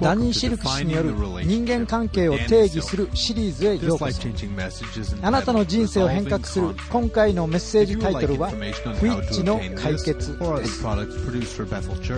[0.00, 1.14] ダニー・シルク氏による
[1.44, 4.28] 人間関係を定義するシリーズへようこそ。
[5.22, 10.84] あなたの人生を変革する今回のメッセージタイトルは「フィッチの解決」です。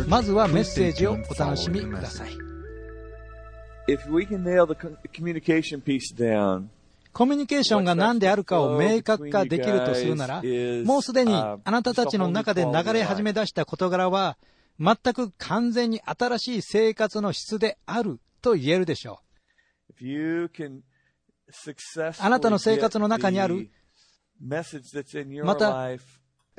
[0.08, 2.30] まずはメッセージをお楽しみください。
[7.12, 10.42] コミュニケーションが何であるかを明確化できるとするなら、
[10.84, 14.36] もうすでにあなたたちの中で流れ始め出した事柄は、
[14.80, 20.04] 全く完全に新しい生活の質であると言えるでしょう。
[22.18, 23.70] あなたの生活の中にある、
[25.42, 25.88] また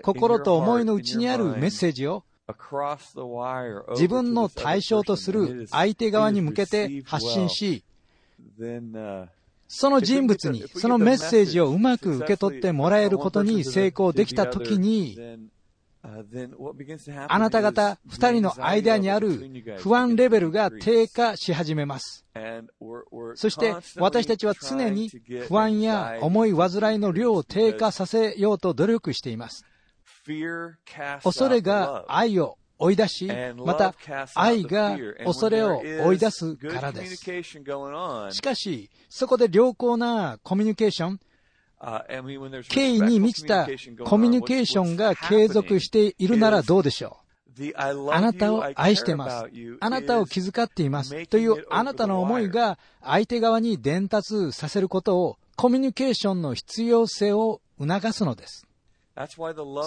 [0.02, 2.26] 心と思いのうちにあるメッセージを、
[3.92, 7.84] 自分の対象とする相手側に向けて発信し、
[9.68, 15.16] その人物にそのメッセージをうまく受け取ってもらえることに成功できたときに、
[16.02, 19.50] あなた方2人の間にある
[19.80, 22.26] 不安レベルが低下し始めます。
[23.36, 25.12] そして私たちは常に
[25.48, 29.66] 不安や思い煩いの量を低下させようと努力しています。
[31.24, 33.94] 恐れが愛を追い出し、また
[34.36, 37.18] 愛が恐れを追い出すからです。
[37.18, 41.20] しかし、そこで良好なコミュニケーション、
[42.70, 43.68] 敬意に満ちた
[44.04, 47.30] コミュニケーションが継続しているならどうでしょう
[47.76, 49.46] あなたを愛してます。
[49.80, 51.28] あなたを気遣っています。
[51.28, 58.66] というあなたの思いが相手側に伝達させることをコミュニケーションの必要性を促すのです。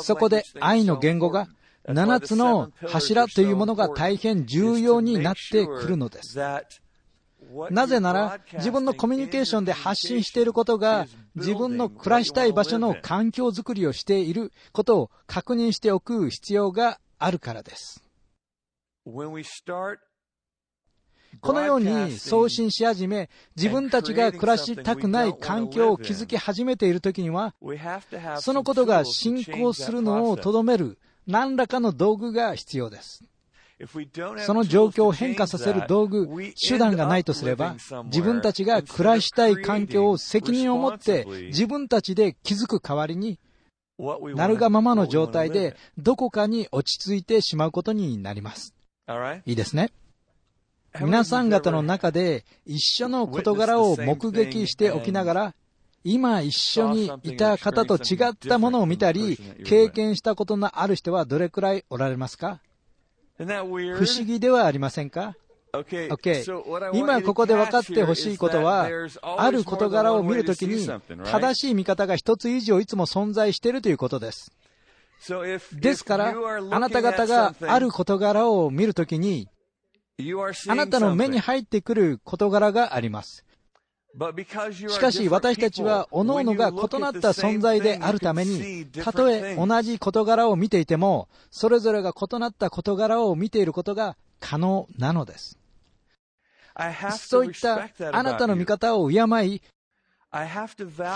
[0.02, 1.48] そこで愛の言語が
[1.86, 6.38] 7つの柱というものが大変重要になってくるのです。
[7.70, 18.03] なぜなら自分のコミュニケーションで発信していることが自分の暮らしたい場所の環境づくりをしていることを確認しておく必要があるからです。
[21.41, 27.55] このように送信し始め、自分たちが暮らしたくない環境を築き始めているときには、
[28.38, 33.25] そのことが進行するのを.とどめる何らかの道具が必要です。
[34.38, 36.28] その状況を変化させる道具
[36.60, 43.38] 手段がないとすれば自分たちが暮らしたい環境を責任を持って自分たちで築く代わりに、
[44.34, 48.75] なるがままの状態で.どこかに落ち着いてしまうことになります。
[49.47, 49.91] いいですね。
[51.00, 55.54] 皆さん方の中で一緒の事柄を目撃しておきながら、
[56.04, 62.60] 今一緒にいた方と違ったものを見たり、経験したことのある人はどれくらいおられますか?
[63.38, 65.34] 不思議ではありませんか
[65.72, 68.88] ？ok 今ここで分かってほしいことは、
[69.22, 70.87] ある事柄を見るときに、
[71.25, 74.53] 正しい見方が一つ以上いつも存在しているということです。
[75.72, 76.34] ですから、
[76.70, 79.49] あなた方がある事柄を見るときに、
[80.69, 83.44] あなたの目に入ってくる事柄があります。
[84.89, 95.59] しかし私たちは各々が異なった存在であるためにたとえ同じ事柄を見ていてもそれぞれが異なった事柄を見ていることが可能なのです
[97.19, 99.62] そういったあなたの見方を敬い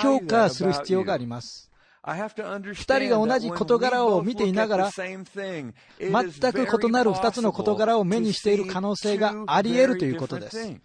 [0.03, 1.71] 評価する必要があります
[2.07, 5.25] 二人が同じ事柄を見ていながら全
[6.53, 10.81] く異なる二つの事柄を目にしている可能性があり得るということです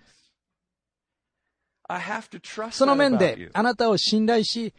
[2.71, 4.73] その面で、あなたを信頼し、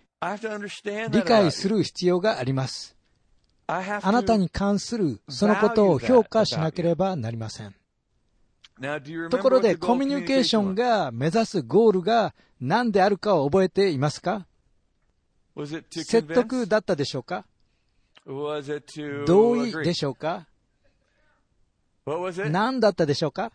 [1.11, 2.97] 理解する必要があります。
[3.67, 7.75] あなたに関するそのことを評価しなければなりません。
[9.31, 14.47] ところで、コミュニケーションが目指すゴールが何であるかを覚えていますか？
[15.91, 17.45] 説得だったでしょうか？
[19.27, 20.47] 同意でしょうか？
[22.51, 23.53] 何だったでしょうか？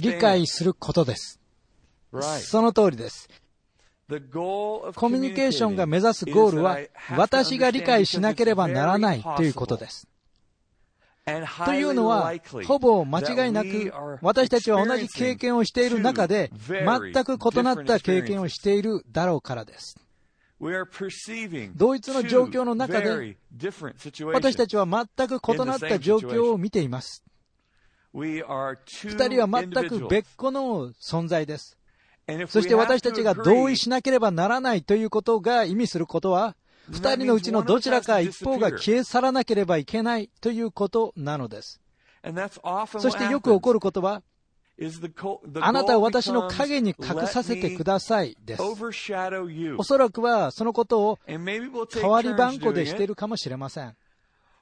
[0.00, 1.39] 理解することです。
[2.40, 3.28] その通りです。
[4.08, 6.78] コミュニケーションが目指すゴールは
[7.16, 10.08] 私が理解しなければならないということです。
[11.64, 12.32] というのは、
[12.66, 19.96] ほぼ間違いなく、私たちは同じ経験をしている中で、全く異なった経験をしているだろうからです。
[21.76, 23.36] 同一の状況の中で、
[24.32, 27.22] 私たちは全く異なった状況を見ています。
[28.12, 31.79] 二人は全く別個の存在です。
[32.48, 36.56] そして私たちが同意しなければならないということが意味することは、
[36.88, 41.80] 二人のうちのどちらか一方が消え去らなければいけないということなのです。
[42.98, 44.22] そしてよく起こることは、
[45.60, 48.62] あなたは私の影に隠させてくださいです。
[49.76, 53.94] おそらくはそのことを代わり番号でしているかもしれません。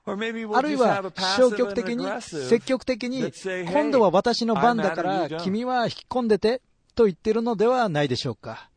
[0.07, 1.03] あるいは
[1.37, 3.31] 消極的に、積極的に、
[3.71, 6.63] 今度は私の番だから君は引き込んでて
[6.99, 8.69] と言ってるのではないでしょうか。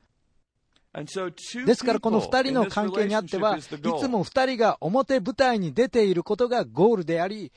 [1.65, 7.51] ですからこの二人の関係にあっては、いつも二人が表舞台に出ていることがゴールであり、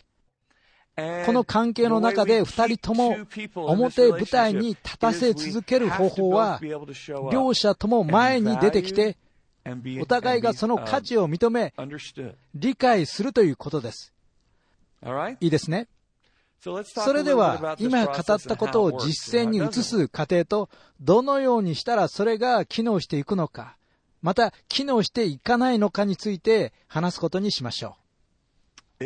[0.96, 3.14] この関係の中で二人とも
[3.54, 6.60] 表舞台に立たせ続ける方法は、
[7.30, 9.18] 両者とも前に出てきて、
[10.00, 11.74] お互いがその価値を認め、
[12.54, 14.14] 理解するということです。
[15.40, 15.88] いいですね。
[16.84, 20.70] それでは、今語ったことを実践に移す過程と、
[21.00, 23.76] どのようにしたらそれが機能していくのか、
[24.22, 27.96] また機能していかないのかについて話すことにしましょ
[29.00, 29.04] う。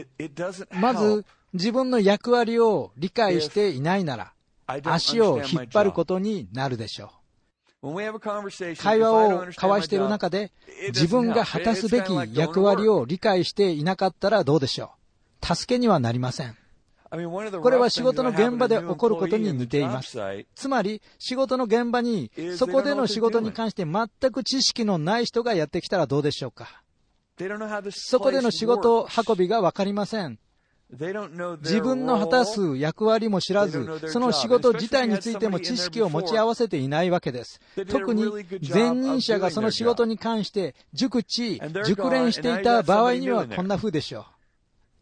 [0.70, 4.32] まず、自分の役割を理解していないなら、
[4.84, 7.11] 足を引っ張ることになるでしょ
[7.82, 7.94] う。
[8.76, 10.52] 会話を交わしている中で、
[10.88, 14.93] 自分が果たすべき役割を理解していなかったらどうでしょ
[15.43, 15.46] う。
[15.54, 16.56] 助けにはなりません。
[17.10, 20.19] これは仕事の現場で起こることに似ています。
[20.55, 26.82] つまり、仕事の現場に、そこでの仕事に関して全く知識のない人がやってきたらどうでしょうか。
[27.90, 30.38] そこでの仕事運びがわかりません。
[30.90, 37.61] 自分の果たす役割も知らず、その仕事自体についても知識を持ち合わせていないわけです。
[37.90, 38.25] 特に
[38.62, 44.26] 前任者がその仕事に関して熟知、熟練していた場合にはこんな風でしょ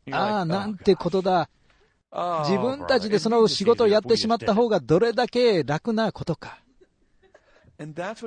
[0.09, 0.15] う。
[0.15, 1.49] ああ、なんてことだ。
[2.13, 6.59] 自分たちでその仕事をやってしまった方がどれだけ楽なことか。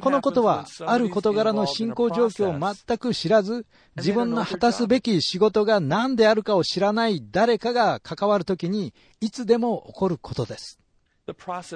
[0.02, 3.66] このことは、ある事柄の進行状況を全く知らず、
[3.98, 10.80] 自分の果たすべき仕事が何であるかを知らない誰かが関わるときに、いつでも起こることです。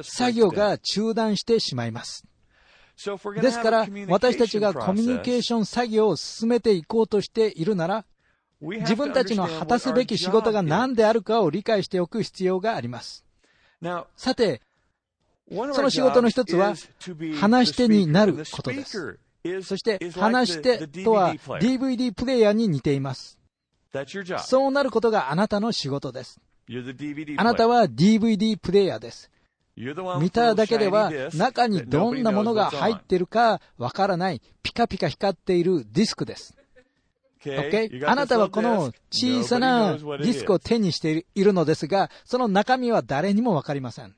[0.03, 2.25] 作業が中断してしまいます。
[3.41, 8.05] ですから、私たちがコミュニケーション作業を進めていこうとしているなら、
[8.63, 13.25] 自分たちの果たすべき仕事が何であるかを理解しておく必要があります。
[14.15, 14.61] さて、
[15.51, 16.73] その仕事の一つは、
[17.39, 19.19] 話し手になることです。
[19.63, 23.37] そして、話し手とは DVD プレイヤーに似ています。
[24.45, 26.39] そうなることがあなたの仕事です。
[27.37, 29.29] あなたは DVD プレイヤーです。
[29.75, 36.55] 見ただけでは中にどんなものが入っているかわからないピカピカ光っているディスクです。
[37.43, 38.09] Okay?
[38.09, 44.15] あなたはこの小さなディスクを手にしているのですが、その中身は誰にもわかりません。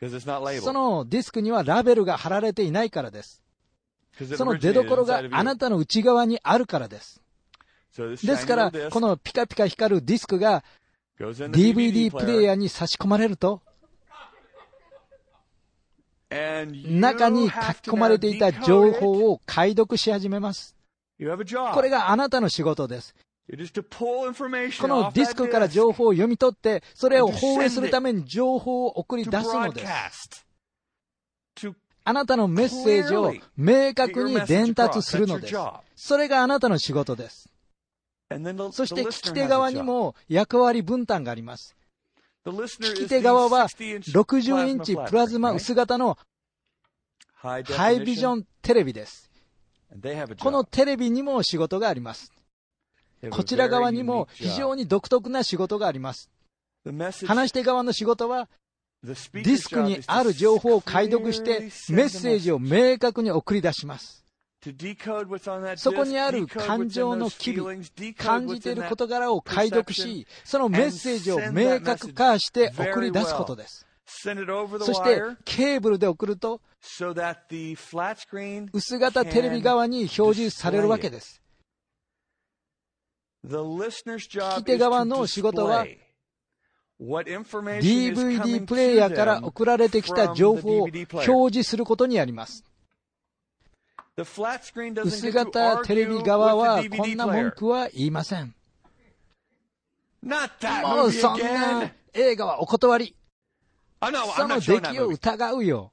[0.00, 3.42] そのディスクにはラベルが貼られていないからです。
[4.36, 7.20] その出所があなたの内側にあるからです。
[7.96, 10.62] ですから、このピカピカ光るディスクが
[11.18, 13.60] DVD プレイヤーに差し込まれると、
[16.30, 20.77] 中に書き込まれていた情報を解読し始めます。
[21.74, 23.14] これがあなたの仕事です。
[23.50, 30.46] このディスクから情報を読み取って、それを放映するために情報を送り出すのです。
[32.04, 35.54] あなたのメッセージを明確に伝達するのです。
[35.96, 37.50] それがあなたの仕事です。
[38.72, 41.74] そして聞き手側にも役割分担があります。
[42.46, 46.18] 聞き手側は60インチプラズマ薄型の
[47.34, 47.58] ハ
[47.92, 49.27] イビジョンテレビです。
[50.40, 52.32] このテレビにも仕事があります。
[53.30, 56.30] こちら側にも非常に独特な仕事があります。
[57.26, 58.48] 話し手側の仕事は、
[59.02, 61.60] ディスクにある情報を解読して、
[61.92, 64.24] メッセージを明確に送り出します。
[65.76, 73.87] そこにある感情の機微、感じている事柄を解読し、そのメッセージを明確化して送り出すことです。
[74.10, 76.62] そして、ケーブルで送ると、
[78.72, 81.42] 薄型テレビ側に表示されるわけです。
[83.46, 85.86] 聞き手側の仕事は、
[86.98, 92.64] DVD プレイヤーから送られてきた情報を表示することにあります。
[94.16, 98.54] 薄型テレビ側はこんな文句は言いません。
[100.22, 103.14] もうそんな映画はお断り。
[104.36, 105.92] その出来を疑うよ。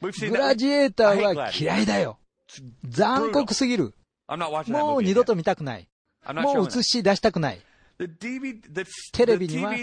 [0.00, 2.18] グラジエーターは嫌いだよ。
[2.88, 3.94] 残酷すぎる。
[4.68, 5.88] もう二度と見たくない。
[6.34, 7.60] もう映し出したくない。
[9.12, 9.78] テレビには映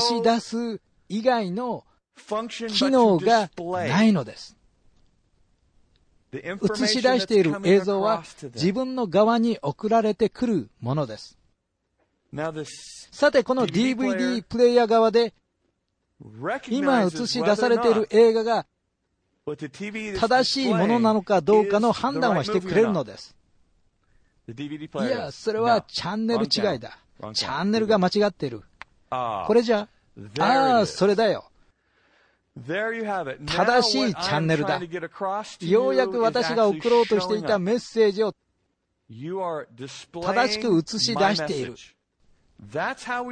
[0.00, 1.84] し出す以外の
[2.68, 4.56] 機能がないのです。
[6.32, 11.38] 映し出している映像は自分の側に送られてくるものです。
[13.12, 15.32] さて、この DVD プレイヤー側で
[16.68, 18.66] 今映し出されている映画が
[20.18, 23.36] 正しいものなのかどうかの判断はしてくれるのです。
[24.48, 26.98] いや、それはチャンネル違いだ。
[27.32, 28.62] チャンネルが間違ってる。
[29.10, 29.88] これじゃ、
[30.38, 31.50] ああ、それだよ。
[33.46, 34.80] 正しいチャンネルだ。
[35.60, 38.34] ようやく私が送ろうとしていたメッセージを
[39.08, 41.74] 正しく映し出している。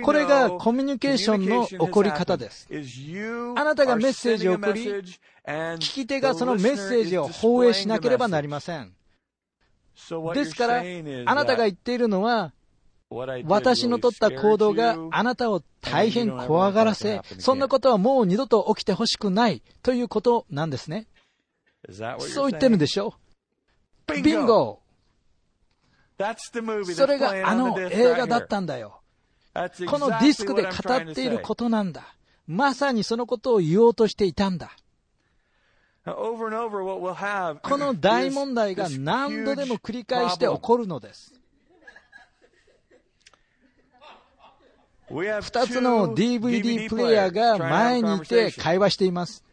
[0.04, 2.68] これがコミュニケーションの起こり方です。
[3.56, 4.84] あなたがメッセージを送り、
[5.46, 8.92] 聞き手がそのメッセージを放映しなければなりません。
[10.34, 10.82] ですから、
[11.26, 12.52] あなたが言っているのは、
[13.44, 21.06] 私の取った行動があなたを大変怖がらせ、そんなことはもう二度と起きてほしくないということなんですね。
[22.18, 23.14] そう言ってるんでしょ？
[24.22, 24.80] ビンゴ
[26.94, 29.00] それがあの映画だったんだよ。
[29.54, 32.14] このディスクで語っていることなんだ。
[32.46, 34.72] まさにそのことを言おうとしていたんだ。
[37.62, 41.32] この大問題が何度でも繰り返して起こるのです。
[45.08, 49.44] 二つの DVD プレイヤーが前にいて会話しています。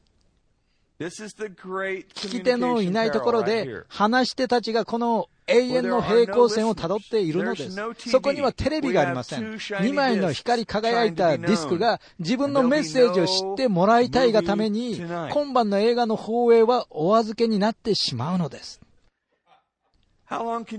[1.08, 8.10] 聞き手のいないところで話し手たちがこの永遠の平行線をたどっているのです。
[8.10, 9.55] そこにはテレビがありません。
[9.55, 18.79] 2枚の光り輝いたディスクが自分のメッセージを知ってもらいたいがために、今晩の映画の放映はお預けになってしまうのです。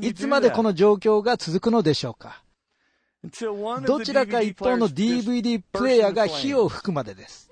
[0.01, 2.43] いつまでこの状況が続くのでしょうか？
[3.87, 7.52] どちらか一方の DVD プレイヤーが火を吹くまでです。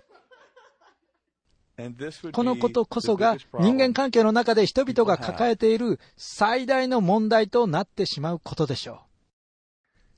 [2.33, 9.03] このことこそが人間関係の中で人々が抱えている最大の問題となってしまうことでしょ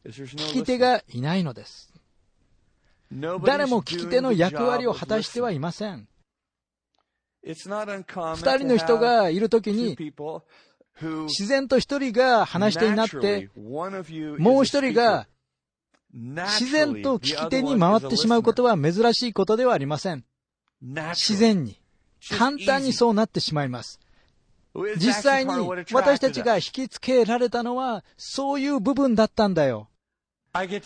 [0.05, 0.09] う。
[0.09, 1.93] 聞き手がいないのです。
[3.45, 6.09] 誰も聞き手の役割を果たしてはいません。
[7.45, 9.97] 二人の人がいるときに、
[11.01, 15.27] 自然と一人が話し手になって、もう一人が
[16.13, 20.25] 自然と聞き手に回ってしまうことは珍しいことではありません。
[20.83, 21.81] 自然に、
[22.37, 24.01] 簡単にそうなってしまいます。
[24.97, 25.53] 実際に
[25.93, 29.89] 私たちが引きつけられたのはそういう部分だったんだよ。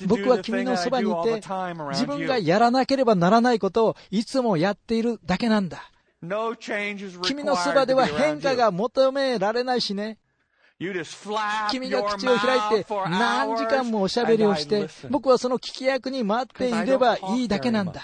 [0.07, 1.43] 僕は君のそばにいて
[1.91, 5.91] 自分がやらなければならないことをいつもやっているだけなんだ。
[7.23, 10.19] 君のそばでは変化が求められないしね。
[11.71, 18.03] 君が口を開いて何時間もおしゃべりをして僕はその聞き役に待っていればいいだけなんだ。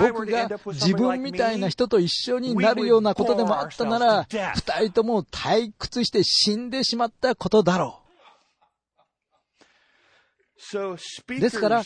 [0.00, 4.52] 僕が自分みたいな人と一緒になるようなことでもあったなら、二
[4.86, 8.02] 人とも退屈して死んでしまったことだろう。
[11.40, 11.84] ですから、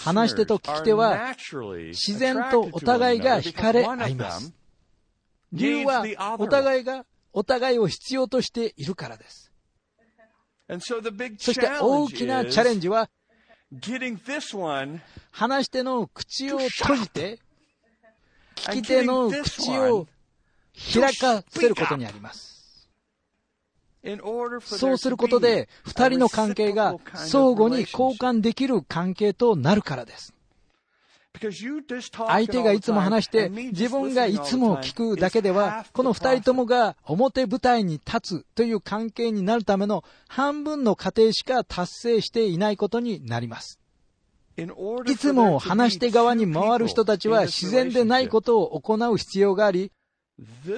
[0.00, 1.34] 話し手と聞き手は
[1.90, 4.52] 自然とお互いが惹かれ合います。
[5.52, 6.04] 理由は
[6.38, 9.52] お互いがお互いを必要としているからです。
[11.38, 13.08] そして大きなチャレンジは
[15.30, 17.38] 話し手の口を閉じて、
[18.56, 20.06] 聞き手の口を
[20.94, 22.56] 開かせることにあります。
[24.62, 30.35] そうすることで、二人の関係が相互に交換できる関係となるからです。
[31.38, 43.78] 相手がいつも話して、自分がいつも聞くだけでは、この二人ともが表舞台に立つという関係になるための半分の過程しか達成していないことになります。
[44.56, 49.92] いつも話し手側に回る人たちは自然でないことを行う必要があり、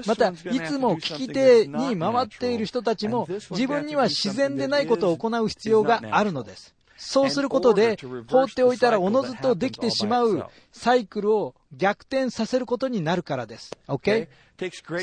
[0.06, 6.74] また、いつも聞き手に回っている人たちも自分には自然でないことを行う必要があるのです。
[6.98, 7.96] そうすることで、
[8.28, 13.70] 放っておいたらおのずとできてしまうサイクルを逆転させることになるからです。
[13.86, 14.28] OK?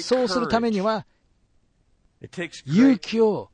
[0.02, 1.06] そうするためには、
[2.66, 3.50] 勇気を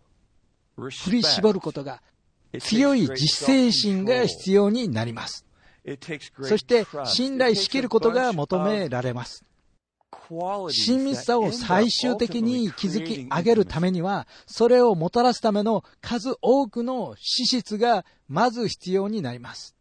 [0.76, 2.02] 振り絞ることが、
[2.60, 5.46] 強い自制心が必要になります。
[6.42, 9.46] そして、信頼しきることが求められます。
[10.70, 19.76] 親密さを最終的に築き上げるためには、それをもたらすための数多くの資質がまず必要になります。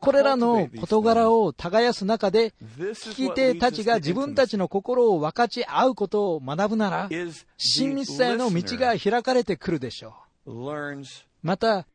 [0.00, 7.10] これらの事柄を耕す中で、聞き手たちが自分たちの心を分かち合うことを学ぶなら、
[7.58, 10.14] 親密さへの道が開かれてくるでしょ
[10.46, 11.02] う。
[11.42, 11.86] また、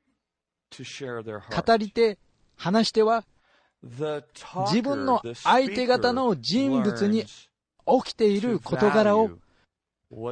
[0.70, 2.20] 語り手、
[2.56, 3.24] 話し手は、
[3.82, 9.32] 自分の相手方の人物に起きている事柄を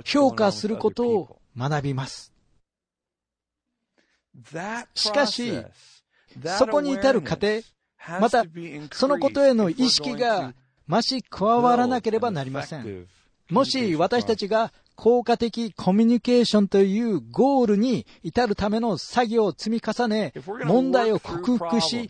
[0.06, 2.33] 評価することを学びます。
[4.96, 5.54] しかし、
[6.58, 7.62] そこに至る過程、
[8.20, 8.44] また
[8.92, 10.54] そのことへの意識が
[10.88, 13.08] 増し加わらなければなりません。
[13.50, 20.34] もし私たちが効果的コミュニケーションというゴールに至るための作業を積み重ね、
[20.66, 22.10] 問題を克服し、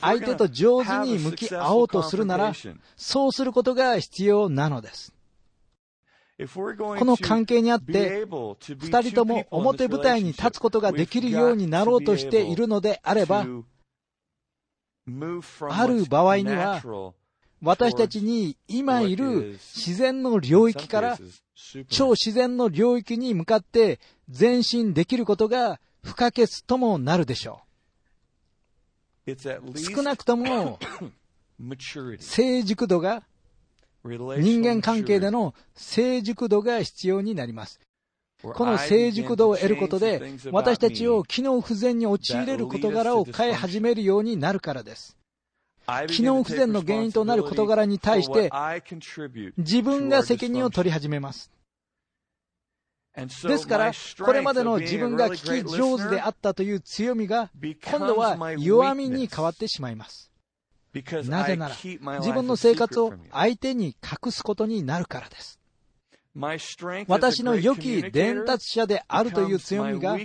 [0.00, 2.52] 相手と上手に向き合おうとするなら、
[2.96, 5.12] そうすることが必要なのです。
[6.46, 8.26] この関係にあって、
[8.78, 13.46] 二人とも表舞台に立つことができるようになろうとしているのであれば、
[15.68, 16.82] ある場合には、
[17.62, 21.18] 私たちに今いる自然の領域から
[21.88, 27.60] 超自然の領域に向かって前進できることが不可欠ともなるでしょ
[29.26, 29.30] う。
[29.78, 30.78] 少なくとも
[32.18, 33.22] 成熟度が
[34.04, 37.80] 人間関係での成熟度が必要になります。
[38.42, 45.16] この成熟度を得ることで、私たちを機能不全に陥れる事柄を変え始めるようになるからです。
[46.08, 48.50] 機能不全の原因となる事柄に対して、
[49.58, 51.50] 自分が責任を取り始めます。
[53.16, 53.92] ですから、
[54.24, 57.50] これまでの自分が聞き上手であったという強みが、
[57.84, 60.29] 今度は弱みに変わってしまいます。
[61.28, 61.76] なぜなら、
[62.18, 65.60] 自分の生活を相手に隠すことになるからです。
[67.08, 70.16] 私の良き伝達者であるという強みが、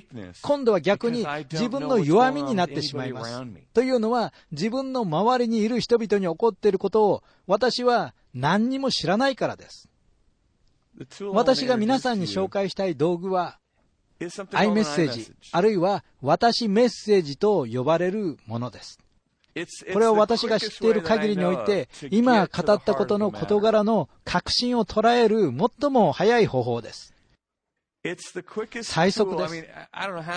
[0.41, 3.41] 今度は逆に自分の弱みになってしまいます。
[3.73, 9.89] というのは、自分の周りにいる人々に起こっていることを、私は何にも知らないからです。
[11.31, 13.59] 私が皆さんに紹介したい道具は、
[14.53, 18.99] アイメッセージ、あるいは私メッセージと呼ばれるものです。
[19.93, 27.13] これは私が知っている限りにおいて、今語ったことの事柄の確信を捉える最も早い方法です。
[28.83, 29.65] 最速です。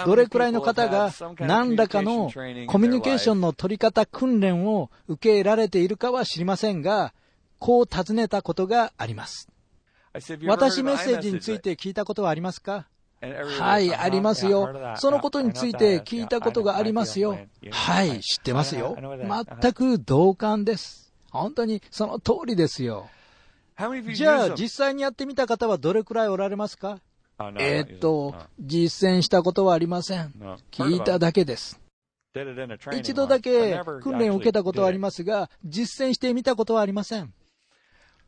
[0.06, 2.30] どれくらいの方が何らかの
[2.68, 7.12] コミュニケーションの取り方訓練を受けられているかは知りませんが、
[7.58, 9.48] こう尋ねたことがあります。
[10.46, 12.86] 私メッセージについて聞いたことはありますか？
[13.20, 14.94] はい、ありますよ。
[14.96, 17.38] そのことについて聞いたことがありますよ。
[17.70, 18.96] はい、知ってますよ。
[19.00, 21.12] 全く同感です。
[21.30, 23.08] 本当にその通りですよ。
[24.14, 27.00] じゃあ、実際にやってみた方はどれくらいおられますか
[27.58, 30.32] えー、っと、実践したことはありません。
[30.72, 31.80] 聞いただけです。
[32.96, 37.32] 一度だけ訓練を受けたことはありますが、実践してみたことはありません。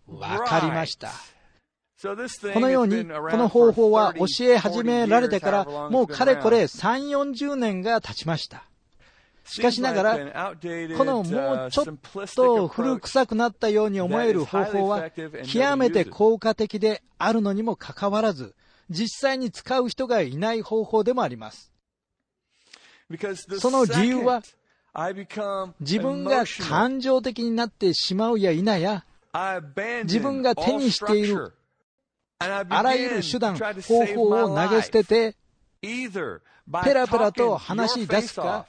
[0.06, 1.10] わかりました。
[2.02, 8.64] このように、この方法は教え始められてから、もうかれこれ3、40年が経ちました。
[9.44, 10.54] しかしながら、
[10.96, 11.86] このもうちょっ
[12.34, 18.54] と古臭くなったように思える方法は、極めて効果的であるのにもかかわらず、
[18.88, 21.70] 実際に使う人がいない方法でもあります。
[23.58, 24.42] その理由は、
[25.80, 29.04] 自分が感情的になってしまうや否や、
[30.04, 31.52] 自分が手にしている
[32.42, 35.36] あらゆる手段、方法を投げ捨てて、
[35.82, 38.64] ペラペラと話し出すか、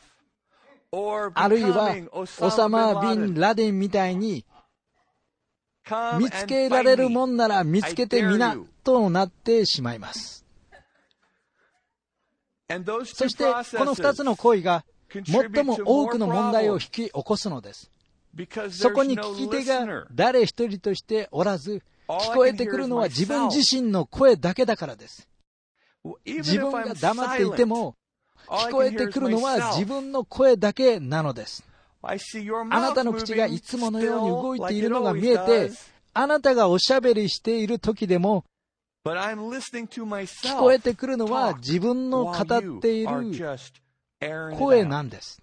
[1.34, 4.46] あるいは、オサマ・ビン・ラデンみたいに、
[6.20, 10.46] 見つけられるもんなら見つけてみな、となってしまいます。
[13.06, 13.46] そして、
[13.78, 14.84] この二つの行為が、
[15.26, 17.90] 最も多くの問題を引き起こすのです。
[18.70, 25.28] そこに聞き手が誰一人としておらず、聞こえてくるのは自分自身の声だけだからです。
[26.26, 27.96] 自分が黙っていても、
[28.48, 31.64] 聞こえてくるのは自分の声だけなのです。
[32.02, 32.16] あ
[32.68, 35.72] なたの口がいつものように動いているのが見えて、
[36.14, 38.44] あなたがおしゃべりしている時でも、
[39.06, 43.32] 聞こえてくるのは自分の語っている
[44.58, 45.42] 声なんです。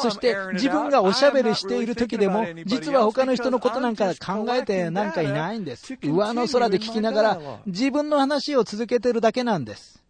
[0.00, 5.94] そして自分がおしゃべりしている時でも、実は他の人のことなんか考えてなんかいないんです。
[6.02, 10.02] 上の空で聞きながら自分の話を続けているだけなんです。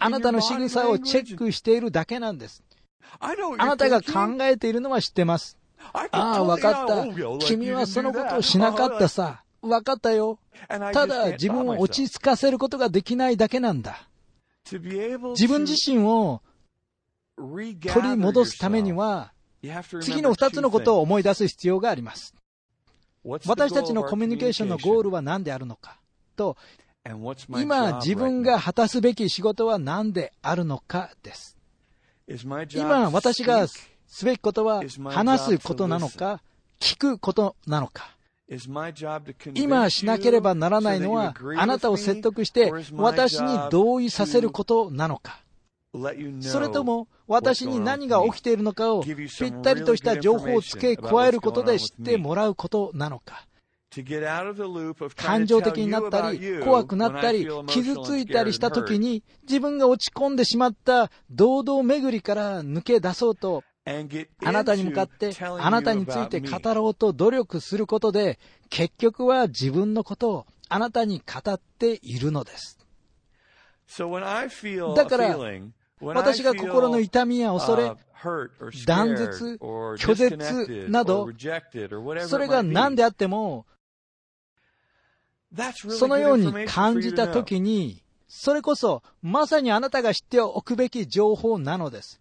[0.00, 2.62] あなたの仕草をチェックしているだけなんです。
[3.20, 3.34] あ
[3.66, 5.58] なたが考えているのは知ってます。
[5.92, 7.06] ああ、わかった。
[7.40, 9.42] 君はそのことをしなかったさ。
[9.60, 10.38] わかったよ。
[10.68, 14.08] ただ自分を落ち着かせることができないだけなんだ。
[14.70, 14.78] 自
[15.48, 16.40] 分自身を
[17.36, 19.32] 取り戻すためには、
[20.00, 22.34] 次の2つのことを思い出す必要があります。
[23.24, 25.98] 私たちのコミュニケーションのゴールは何であるのか？
[26.36, 26.56] と、
[27.58, 31.56] 今自分が果たすべき仕事は何であるのかです。
[32.74, 36.40] 今私がすべきことは話すことなのか、
[36.80, 38.10] 聞くことなのか？
[39.54, 45.40] 今しなければならないのは、あなたを説得して私に同意させることなのか？
[46.40, 53.46] それとも私に何が起きているのかをぴったりとした情報を付け加えることで知ってもらうことなのか。
[55.16, 72.78] 感情的になったり、怖くなったり、傷ついたりした時に、自分が落ち込んでしまった堂々巡りから抜け出そうと、あなたに向かって、あなたについて語ろうと努力することで、結局は自分のことをあなたに語っているのです。
[74.96, 75.38] だから、
[76.04, 77.92] 私が心の痛みや恐れ、
[78.86, 81.28] 断絶、拒絶など、
[82.26, 83.66] それが何であっても、
[85.74, 92.20] そのように感じたときに、それこそまさにあなたが知っておくべき情報なのです。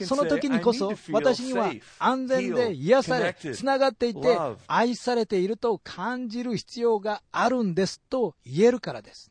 [0.00, 9.30] その時にこそ私には安全で癒され、つながっていて、愛されていると感じる必要があるんですと言えるからです。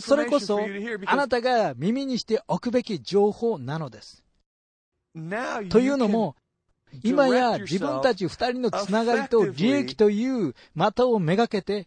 [0.00, 0.60] それこそ
[1.06, 4.24] あなたが耳にしておくべき情報なのです。
[5.68, 6.36] というのも、
[7.02, 11.86] 今や自分たち二人のつながりと利益という的をめがけて、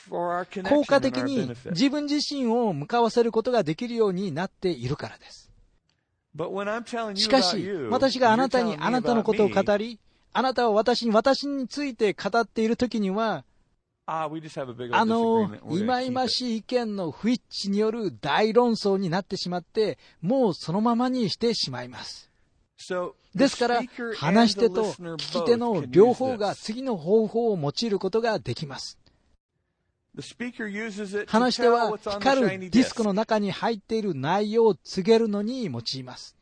[0.00, 5.50] 効果的に自分自身を向かわせることができるようになっているからです。
[7.14, 10.00] しかし、私があなたにあなたのことを語り、
[10.32, 13.44] あなたは私に私について語っているときには、
[14.06, 22.30] あの、いまいましい意見の不一致による大論争になってしまって、もうそのままにしてしまいます。
[23.34, 23.80] ですから、
[24.16, 28.98] 話し手と聞き手の両方が次の方法を用いることができます。
[31.26, 36.36] 話し手は光るディスクの中に入っている内容を告げるのに用います。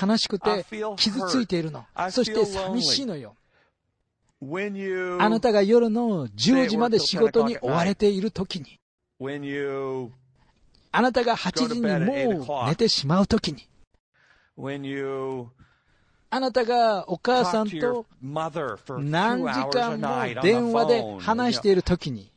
[0.00, 0.64] 悲しくて
[0.96, 1.86] 傷ついているの。
[2.10, 3.36] そして寂しいのよ。
[5.18, 8.78] あなたが夜の10時まで仕事に追われている時に、
[10.92, 13.66] あなたが8時にもう寝てしまう時に、
[16.30, 18.06] あなたがお母さんと
[18.98, 22.30] 何時間も電話で話しているときに、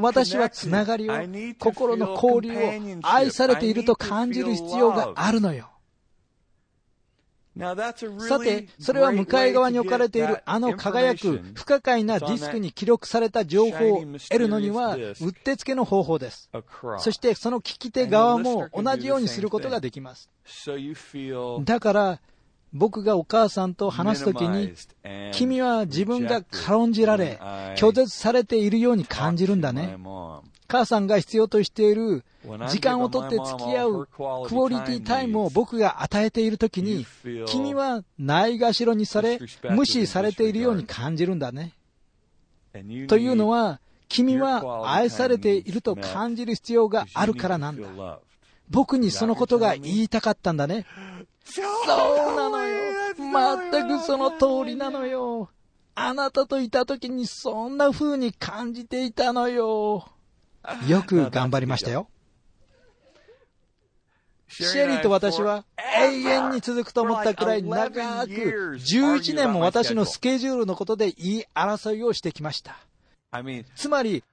[0.00, 1.14] 私はつながりを、
[1.58, 2.58] 心の交流を
[3.02, 5.70] 愛されていると感じる必要があるのよ。
[8.28, 16.50] さて、それは向かい側に置かれているあの輝く不可解なディスクに記録された情報を得るのには、うってつけの方法です。
[16.98, 20.30] そしてその聞き手側も同じようにすることができます。
[21.64, 22.20] だから、
[22.72, 24.72] 僕がお母さんと話すときに、
[25.32, 27.38] 君は自分が軽んじられ、
[27.76, 29.96] 拒絶されているように感じるんだね。
[30.70, 32.24] 母さんが必要としている
[32.68, 34.08] 時間をとって付き合う
[34.46, 37.04] クオリティタイムを僕が与えているときに、
[37.46, 41.72] 君はないがしろにされ、無視されているように感じるんだね。
[43.08, 48.20] というのは、君は愛されていると感じる必要があるからなんだ。
[48.68, 50.86] 僕にそのことが言いたかったんだね。
[51.44, 51.86] そう
[52.36, 52.80] なのよ。
[53.70, 55.50] 全くその通りなのよ。
[55.96, 60.08] あなたといた時にそんな風に感じていたのよ。
[60.86, 62.08] よく頑張りましたよ。
[64.48, 65.64] シェリーと私は
[65.96, 72.76] 永遠に続くと思ったくらい長く11年も私のスケジュールのことで言い争いをしてきました。
[73.76, 74.24] つまり、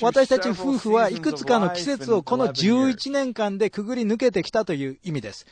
[0.00, 5.46] 私たち夫婦はいくつかの季節をこの11年間でくぐり抜けてきたという意味です。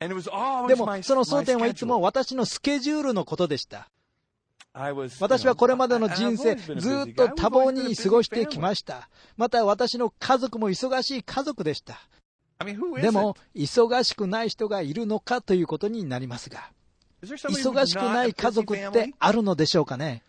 [0.00, 0.22] でも、
[1.02, 3.88] その争点はいつも私のスケジュールのことでした。
[5.20, 6.70] 私はこれまでの人生、ず
[7.10, 9.10] っと多忙に過ごしてきました。
[9.36, 12.00] また私の家族も忙しい家族でした。
[13.00, 16.70] でも、忙しくない人がいるのかということになりますが、
[17.22, 20.22] 忙しくない家族ってあるのでしょうかね？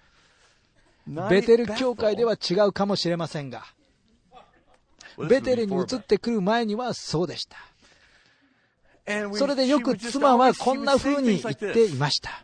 [1.29, 3.63] ベテル教会では違うかもしれませんが、
[5.29, 7.57] ベテルに移ってくる前にはそうでした。
[9.35, 12.43] それでよく妻はこんな風に言っていました。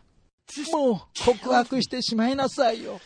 [0.72, 3.00] もう告白してしまいなさいよ。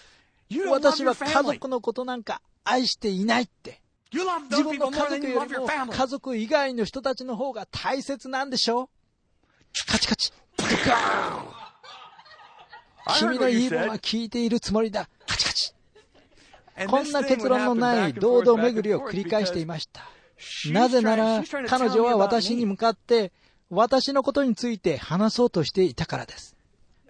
[0.71, 3.81] 私は家族のことなんか愛していないって。
[4.13, 8.89] 自分の家族よりも家族以外の人たちの方が大切なんでしょ？
[9.89, 10.33] カチカチ。
[10.57, 15.09] ブカーン君の言い分は聞いているつもりだ。
[15.27, 15.75] カチカチ。
[16.89, 20.09] こんな結論のない堂々巡りを繰り返していました。
[20.71, 23.33] なぜなら、彼女は私に向かって、
[23.71, 26.54] 私のことについて話そうとしていたからです。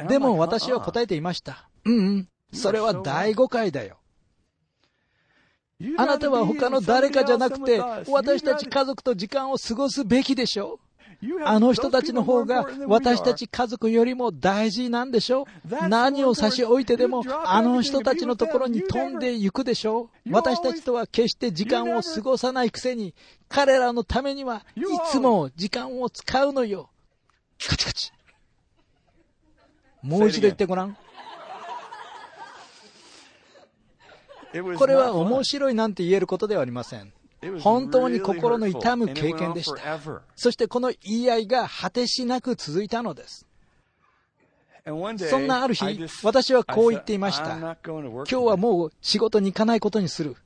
[0.09, 1.69] でも私は答えていました。
[1.85, 3.99] うん、うん、それは大誤解だよ。
[5.99, 10.85] あなたは他の誰かじゃなくて、私たち家族と時間を過ごすべきでしょう。
[11.45, 23.15] あの人たちの方が私たち家族よりも大事なんでしょう何を差し置いてでもあの人たちのところに飛んで行くでしょう私たちとは決して時間を過ごさないくせに
[23.49, 26.91] 彼らのためにはいつも時間を使うのよ。
[27.67, 28.13] カチカチ。
[30.05, 30.97] もう一度言ってごらん。
[34.77, 37.13] これは面白いなんて言えることではありません。
[37.61, 40.01] 本当に心の痛む経験でした。
[40.37, 43.47] そしてこの言い合いが果てしなく続いたのです。
[45.31, 45.85] そんなある日、
[46.23, 47.57] 私はこう言っていました。
[47.57, 50.37] 今日はもう仕事に行かないことにする。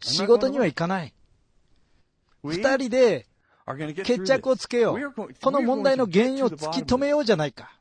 [0.00, 1.14] 仕事には行かない。
[2.42, 3.26] 二人で
[4.04, 5.14] 決着をつけよう。
[5.40, 7.72] この問題の原因を突き止めようじゃないか。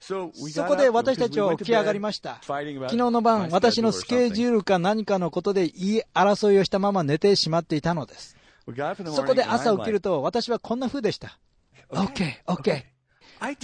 [0.00, 0.30] そ
[0.66, 2.38] こで私たちは起き上がりました。
[2.42, 8.36] 昨日の晩、私のスケジュールか何かのことで言い争いをしたまま寝てしまっていたのです。
[9.14, 11.38] そこで朝起きると、私はこんな風でした。
[11.90, 12.84] OK, OK.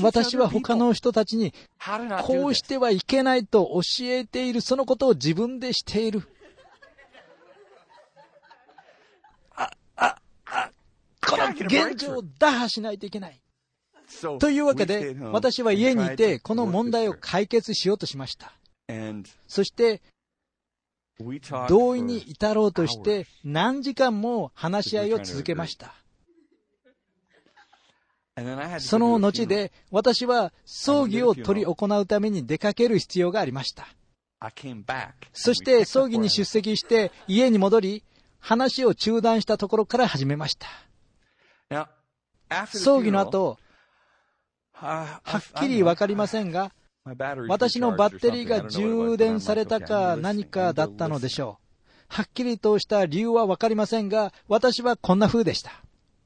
[0.03, 1.55] 私は他の人たちに、
[2.23, 6.23] こうしてはいけないと教えている、そのことを自分でしている。
[11.29, 13.41] この現状を打破しないといけない。
[14.39, 18.53] というわけで、私は家にいて、この問題を解決しようとしました。
[19.47, 20.03] そして、
[21.69, 25.95] 同意に至ろうとして、何時間も話し合いを続けました。
[28.81, 33.89] その後で、私は葬儀を執り行うために出かける必要がありました。
[35.33, 38.05] そして葬儀に出席して家に戻り、
[38.39, 40.69] 話を中断したところから始めました。
[42.67, 43.59] 葬儀の後、
[44.79, 46.71] はっきりわかりませんが、
[47.49, 51.67] 私のバッテリーが充電されたか何かだったのでしょう。
[52.09, 55.73] はっきりとした理由はわかりませんが、私はこんな風でした。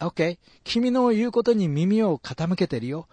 [0.00, 0.38] OK。
[0.64, 3.06] 君の言うことに耳を傾けてるよ。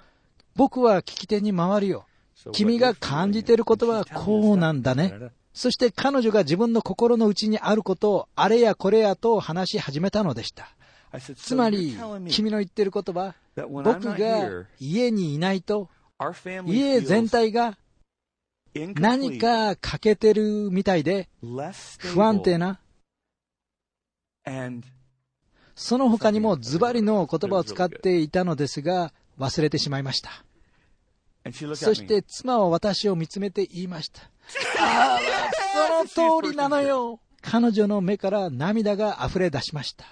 [0.55, 2.05] 僕は聞き手に回るよ。
[2.51, 5.13] 君が感じてることはこうなんだね。
[5.53, 10.69] そして彼女が自分の心の内にあることをあれやこれやと話し始めたのでした。
[11.35, 11.97] つまり、
[12.29, 15.89] 君の言ってることは、僕が家にいないと、
[16.65, 17.77] 家全体が
[18.95, 21.29] 何か欠けてるみたいで、
[21.99, 22.79] 不安定な、
[25.75, 30.43] その他にもズバリの言葉を使っていたのですが、忘れてしまいました。
[31.75, 34.21] そして妻は私を見つめて言いました。
[34.79, 35.19] あ
[36.03, 37.19] あ、その通りなのよ。
[37.41, 40.05] 彼女の目から涙が溢れ出しました。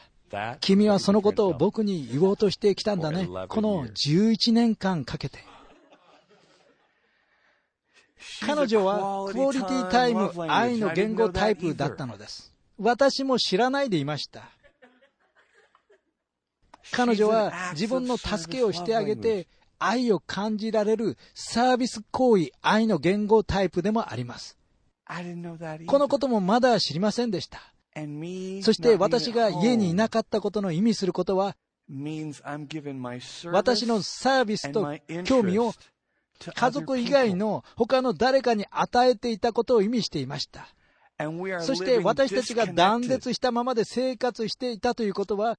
[0.60, 3.28] 君はそのことを僕に言おうとしてきたんだね。
[3.48, 5.40] この11年間かけて。
[8.46, 12.54] 彼女はクオリティタイム愛の言語タイプだったのです。
[12.78, 14.50] 私も知らないでいました。
[16.92, 19.48] 彼女は自分の助けをしてあげて
[19.80, 24.58] 愛を感じられるサービス行為愛の言語タイプでもあります。
[25.88, 27.75] このこともまだ知りませんでした。
[28.62, 31.56] そして私が家にいなかったことの意味することは、
[33.52, 35.74] 私のサービスと興味を
[36.54, 40.68] 家族以外の他の誰かに与えていたことを意味していました。
[41.62, 45.58] そして私たちが断絶したままで生活していたということは、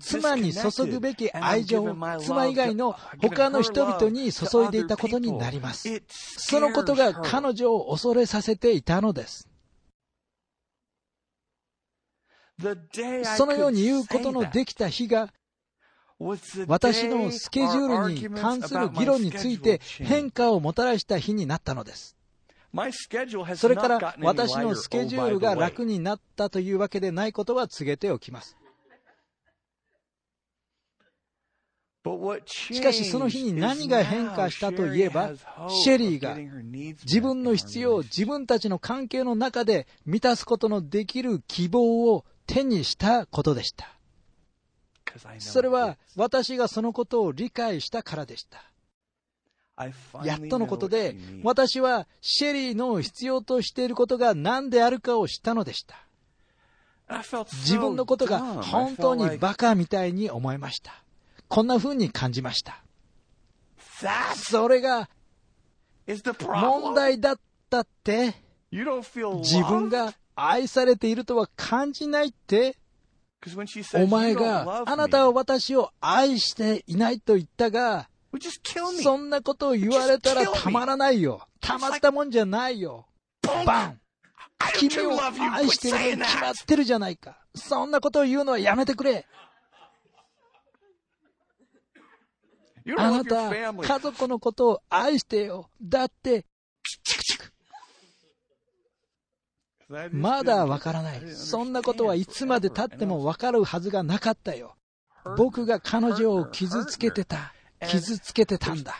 [0.00, 6.02] 妻に注ぐべき愛情を妻以外の他の人々に注いでいたことになります。
[6.08, 9.48] そのことが彼女を恐れさせていたのです。
[13.36, 15.32] そのように言うことのできた日が、
[16.66, 22.16] 私のスケジュールに関する議論について変化をもたらした日になったのです。
[23.56, 28.56] それから私のスケジュールが楽になったというわけでないことは告げておきます。
[32.46, 35.34] しかしその日に何が変化したといえば、
[35.68, 36.36] シェリーが
[37.04, 43.88] 自分の必要を自分たちの関係の中で満たすことのできる希望を手にしたことでした。
[45.38, 48.62] それは私がそのことを理解したからでした。
[50.24, 55.96] やっとのことで、私はシェリーの必要としていることが何であるかを知ったのでした。
[57.64, 61.02] 自分のことが本当にバカみたいに思いました。
[61.48, 62.82] こんな風に感じました。
[64.34, 65.08] それが
[66.06, 68.34] 問題だったって
[68.70, 72.76] 自分が愛されているとは感じないって
[73.94, 78.08] お前があなたは私を愛していないと言ったが、
[79.02, 81.46] そんなことを言われたらたまらないよ。
[81.60, 83.06] たまったもんじゃないよ。
[83.66, 84.00] バン
[84.78, 85.18] 君を
[85.52, 87.36] 愛しているに決まってるじゃないか。
[87.54, 89.26] そんなことを言うのはやめてくれ。
[92.96, 95.68] あなた、家族のことを愛してよ。
[95.82, 96.46] だって、
[100.10, 101.22] まだわからない。
[101.34, 104.74] そんなことはいつまで経ってもわかるはずがなかったよ。
[105.36, 107.52] 僕が彼女を傷つけてた。
[107.88, 108.94] 傷つけてたんだ。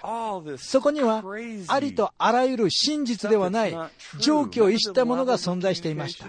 [0.59, 1.23] そこには、
[1.69, 3.77] ありとあらゆる真実ではない
[4.19, 6.27] 常軌を逸したものが存在していました。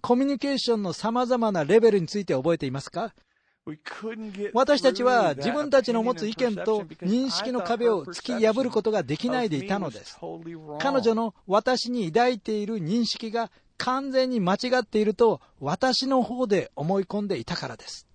[0.00, 3.12] コミュニケーションの様々なレベルについて覚えていますか？
[4.54, 10.18] 私たちは自分たちの持つ意見と認識の壁を突き破ることができないでいたのです。
[10.80, 18.06] 彼女の私に抱いている認識が完全に間違っていると私の方で思い込んでいたからです。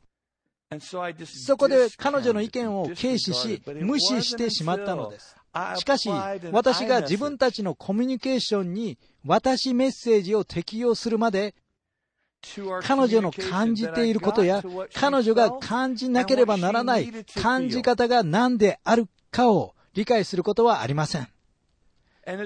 [0.79, 5.35] そこで彼女の意見を軽視し、無視してしまったのです。
[5.77, 6.09] しかし、
[6.51, 11.55] 私が自分たちのコミュニケーションに私メッセージを適用するまで、
[12.83, 21.27] 彼女の感じていることや、彼女が感じなければならない感じ方が何であるかを理解することはありません。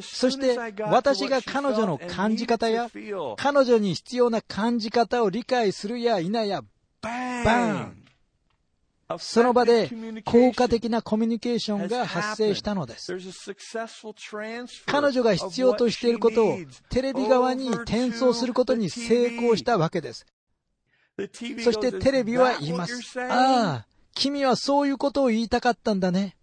[0.01, 2.89] そして私が彼女の感じ方や
[3.37, 6.61] 彼女に必要な感じ方を理解するや否や、
[7.01, 7.99] バーン
[9.17, 9.89] その場で
[10.23, 13.11] 効果的なコミュニケーションが発生したのです。
[14.85, 16.57] 彼女が必要としていることを
[16.89, 20.27] テレビ側に転送することに成功したわけです。
[21.63, 23.19] そしてテレビは言います。
[23.19, 26.35] ああ、君はそういうことを言いたかったんだね。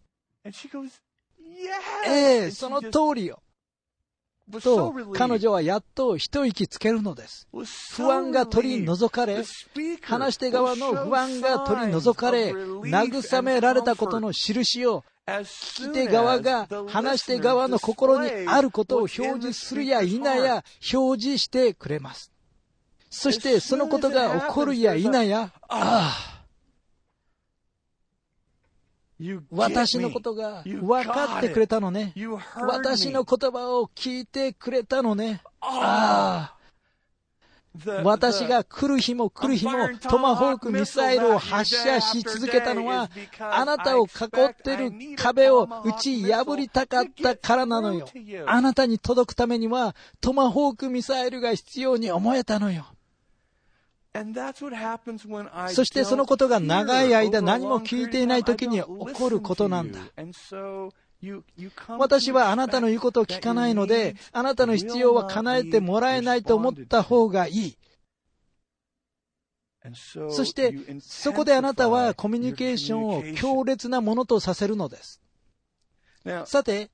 [2.06, 3.42] ええ、その通りよ。
[4.62, 7.48] と、彼女はやっと一息つけるのです。
[7.92, 9.42] 不安が取り除かれ、
[10.02, 20.62] 話し手側の不安が取り除かれ、慰められたことの印を、聞き手側が話し手側の心にあることを表示するや否や
[20.94, 22.30] 表示してくれます。
[23.10, 26.35] そしてそのことが起こるや否や、ああ、
[29.50, 32.12] 私のことが分かってくれたのね。
[32.56, 35.40] 私の言葉を聞いてくれたのね。
[35.60, 36.56] ああ。
[38.02, 44.08] 私が来る日も来る日もトマホークミサイルを発射し続けたのは、あなたを囲
[44.50, 48.08] ってる壁を打ち破りたかったからなのよ。
[48.46, 52.86] あなたに届くためにはトマホークミサイルが必要に思えたのよ。
[55.70, 60.00] そしてそのことが長い間何も聞いていない時に起こることなんだ。
[61.98, 67.78] 私はあなたの言うことを聞かないので、あなたの必要は叶えてもらえないと思った方がいい。
[70.04, 75.20] そして、そこであなたはコミュニケーションを強烈なものとさせるのです。
[76.44, 76.90] さて、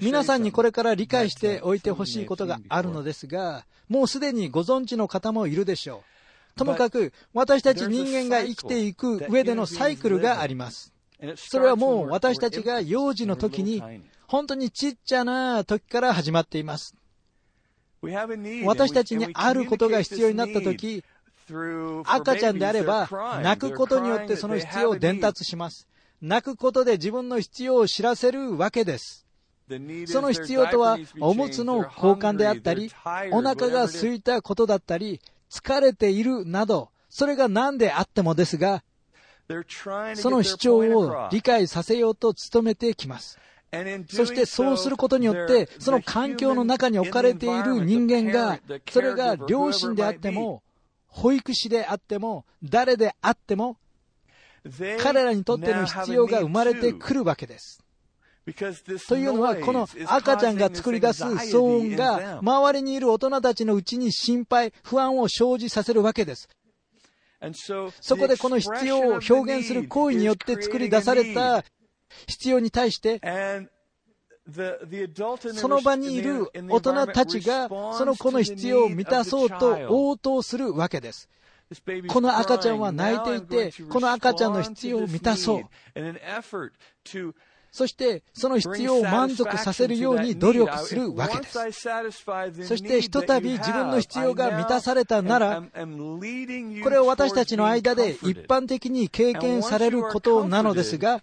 [0.00, 6.21] 皆さんにこれから理解しておいてほしいことがあるのですが、もうすでにご存知の方もいるでしょう。
[6.56, 10.92] ともかく、私たち人間が生きていく上でのサイクルがあります。
[11.36, 13.82] それはもう私たちが幼児の時に、
[14.26, 16.94] 本当にちっちゃな時から始まっています。
[18.64, 21.04] 私たちにあることが必要になった時、
[22.04, 23.08] 赤ちゃんであれば、
[23.42, 25.86] 泣くことによってその必要を伝達します。
[26.20, 29.26] 泣くことで自分の必要を知らせるわけです。
[30.06, 32.90] その必要とは、おむつの交換であったり、
[33.30, 35.20] お腹が空いたことだったり、
[35.52, 38.82] 疲れているなど、それが何であってもですが、
[40.14, 43.38] その主張を理解させようと努めてきます。
[44.08, 48.60] そしてそうすることによって、その環境の中に置かれている人間が、
[48.90, 50.62] それが両親であっても、
[51.06, 53.76] 保育士であっても、誰であっても、
[55.02, 57.81] 彼らにとっての必要が生まれてくるわけです。
[59.08, 66.48] というのは、この赤ちゃんが作り出す騒音が、周りにいる大人たちのうちに心配、不安を生じさせるわけです。
[68.00, 71.64] そこでこの必要を表現する行為によって作り出された
[72.26, 73.20] 必要に対して、
[75.54, 81.28] その場にいる大人たちが、その子の必要を満たそうと応答するわけです。
[82.08, 85.62] この赤ちゃんは泣いていて、この赤ちゃんの必要を満たそう。
[87.72, 91.52] そして、その必要を満足させるように努力するわけです。
[91.52, 101.22] そして、ひとたび自分の必要が満たされたなら、これを私たちの間で一般的に経験されることなのですが、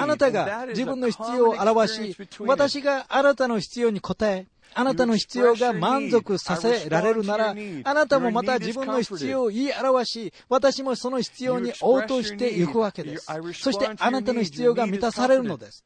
[0.00, 7.54] あなたが自分の必要を表し、私があなたの必要に応え、あなたの必要が満足させられるなら、
[7.84, 13.26] あなたもまた自分の必要を言い表し、私もその必要に応答していくわけです。
[13.54, 15.84] そしてあなたの必要が満たされるのです。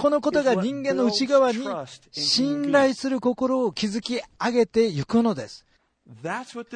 [0.00, 1.64] このことが人間の内側に
[2.10, 5.66] 信頼する心を築き上げていくのです。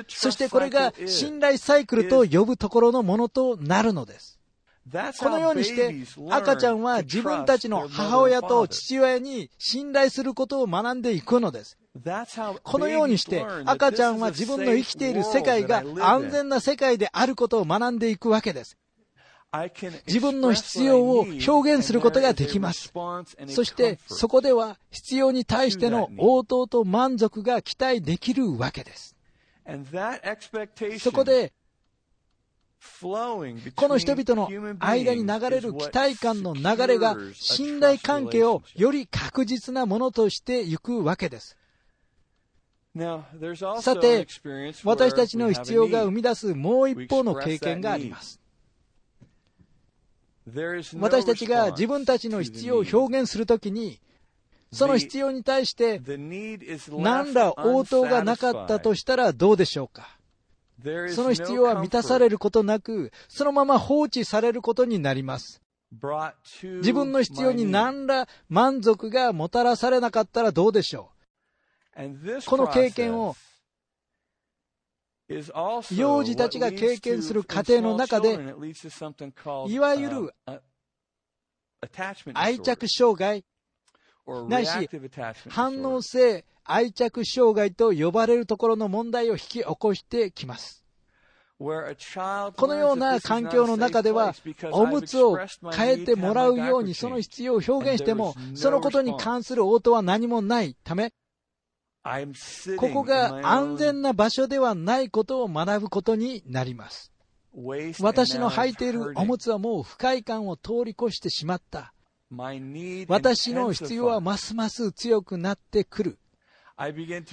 [0.09, 4.36] そしてこれが信頼サイクルと呼ぶところのものとなるのです。
[5.19, 5.95] このようにして、
[6.31, 11.77] 赤ちゃんは自分たちの母親と父親に信頼することを学んでいくのです。
[12.63, 18.77] このようにして、赤ちゃんは自分の生きている世界が安全な世界であることを学んでいくわけです。
[20.07, 22.93] 自分の必要を表現することができます。
[23.49, 29.17] そしてそこでは必要に対しての応答と満足が期待できるわけです。
[31.01, 31.53] そこで
[33.01, 34.49] この人々の
[34.79, 41.57] 間に流れる期待感の流れが信頼関係をより確実なものとしていくわけです。
[43.81, 44.27] さて、
[44.85, 48.41] 私たちの必要が生み出すもう一方の経験があります。
[50.99, 54.01] 私たちが自分たちの必要を表現するときに、
[54.73, 56.01] その必要に対して
[56.89, 60.17] 何ら応答がなかったとしたらどうでしょうか？
[61.15, 65.63] その必要は満たされることなく、そのまま放置されることになります。
[66.63, 71.13] 自分の必要に何ら満足がもたらされなかったらどうでしょ
[71.97, 73.37] うこの経験を
[75.29, 78.39] 幼児たちが経験する過程の中で、
[79.69, 80.35] いわゆる
[82.35, 83.45] 愛着障害、
[84.49, 84.89] ないし
[85.49, 90.85] 反応性愛着障害と呼ばれるところの問題を引き起こしてきます。
[91.59, 91.73] こ
[92.67, 94.35] のような環境の中では、
[94.73, 95.39] おむつを
[95.75, 101.15] 変えてもらうようにその必要を表現しても、そのことに関する応答は何もないため、
[102.77, 107.11] ここが安全な場所ではないことを学ぶことになります。
[108.01, 111.95] 私の履いているおむつはもう不快感を通り越してしまった。
[113.09, 116.19] 私の必要はますます強くなってくる。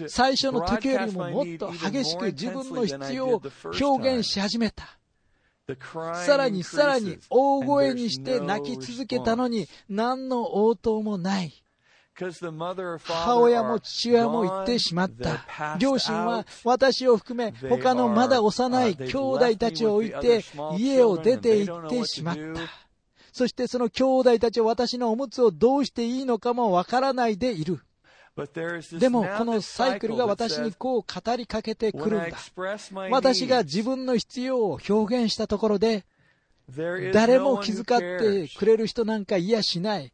[0.07, 3.41] 最初の時よりももっと激しく自分の必要を
[3.81, 4.97] 表現し始めた。
[6.25, 11.53] さらにさらに大声にして泣き続けたのに何の応答もない。
[12.15, 15.77] 母親も父親も言ってしまった。
[15.77, 20.43] 両親は私を含め他のまだ幼い兄弟たちを置いて
[20.77, 22.41] 家を出て行ってしまった。
[23.33, 27.81] そしてその兄弟たちは私のおむつをどうしていいのかもわからないでいる。
[28.99, 32.37] でもこのサイクルが私にこう語りかけてくるんだ。
[33.11, 36.03] 私が自分の必要を表現したところで、
[37.13, 40.11] 誰も気遣ってくれる人なんかいやしない。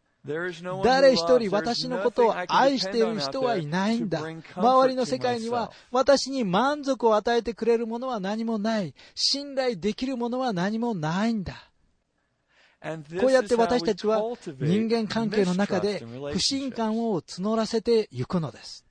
[0.83, 4.21] 誰一人私のことを愛している人はいないんだ。
[4.53, 8.93] 周りの世界には私に満足を与えてくれるものは何もない。
[9.15, 11.68] 信頼できるものは何もないんだ。
[13.19, 14.21] こうやって私たちは
[14.59, 18.85] 人間関係の中で不信感を募らせていくのです。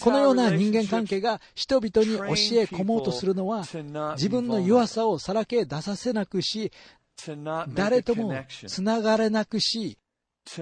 [0.00, 3.64] このような人間関係が人々に教え込もうとするのは
[4.16, 6.70] 自分の弱さをさらけ出させなくし
[7.74, 8.34] 誰とも
[8.66, 9.96] つながれなくし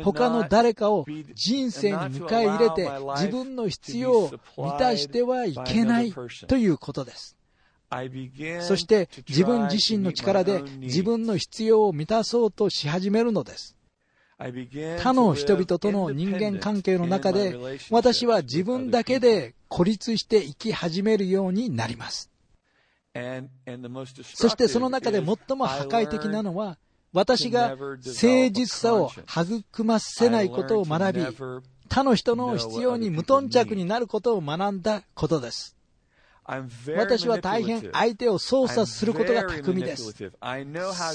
[0.03, 1.05] 他の誰かを
[1.35, 6.13] 人生に迎え入れて自分の必要を満たしてはいけない
[6.47, 7.36] ということです。
[8.61, 13.77] そして自分自身の力で自分の必要を満たそうとし始めるのです。
[14.99, 17.57] 他の人々との人間関係の中で
[17.91, 22.31] 私は自分だけで孤立して生き始めるようになります。
[24.35, 26.77] そしてその中で最も破壊的なのは
[27.13, 28.01] 私が誠
[28.51, 31.25] 実さを育ませないことを学び
[31.89, 35.76] 他の人の必要に無頓着になることを学んだことです。
[36.97, 40.15] 私は大変相手を操作することが巧みです。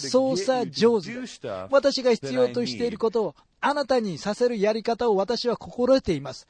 [0.10, 1.40] 操作上手です。
[1.70, 6.48] 私が必要としていることをあなたにさせるやり方を私は心得ています。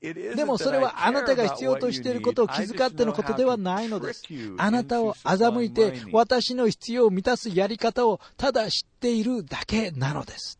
[0.00, 4.24] でもそれはあなたが必要としていることを気遣ってのことではないのです。
[4.56, 10.58] あなたを欺いて私の必要を満たすやり方をただ知っているだけなのです。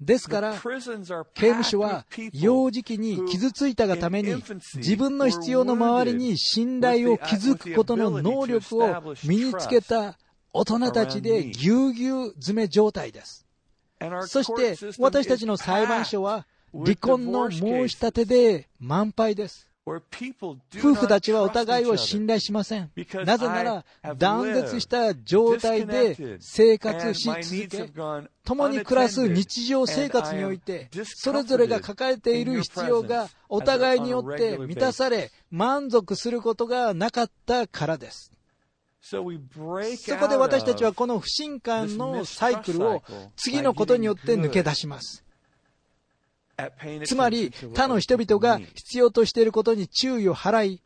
[0.00, 4.42] ですから、刑務所は幼児期に傷ついたがために
[4.76, 10.16] 自分の必要の周りに信頼を築くことの能力を身につけた
[10.52, 13.44] 大人たちでぎゅうぎゅう詰め状態です。
[14.26, 19.67] そして私たちの裁判所は離婚の申し立てで満杯です。
[19.96, 22.90] 夫婦たちはお互いを信頼しません。
[23.24, 23.84] なぜなら、
[24.16, 27.28] 断絶した状態で生活し
[27.68, 27.92] 続け、
[28.44, 38.32] 共に暮らす日常生活において、それぞれが抱えている必要がお互いによって満たされ、満足することがなかったからです。
[39.00, 39.32] そこ
[40.28, 43.02] で私たちはこの不信感のサイクルを
[43.36, 45.24] 次のことによって抜け出します。
[47.04, 50.82] つまり他の人々が必要としていることに注意を払い、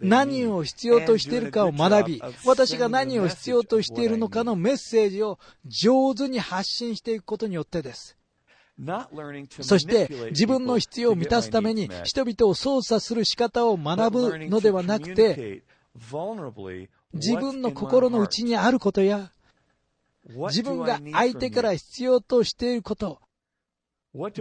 [0.00, 8.16] 何を必要としているかを学び、私が何を必要としているのかのメッセージを上手に発信していくことによってです。
[9.60, 15.64] そして自分の必要を満たすために人々を操作する仕方を学ぶのではなくて、
[17.12, 19.32] 自分の心の内にあることや、
[20.28, 23.20] 自分が相手から必要としていること、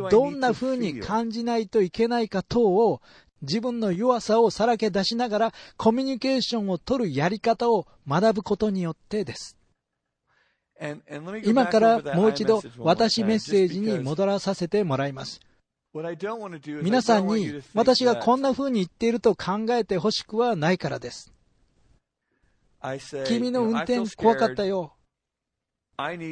[0.10, 3.02] どんな風に感じないといけないか等を
[3.42, 9.56] 自分の弱さをさらけ出しながらコミュニケーションを取るやり方を学ぶことによってです。
[11.46, 15.40] 今からもう一度私メッセージに戻らさせてもらいます。
[16.84, 21.32] 皆さんに私がこんな風に言っていると考えてほしくはないからです。
[23.26, 24.94] 君の運転怖かったよ。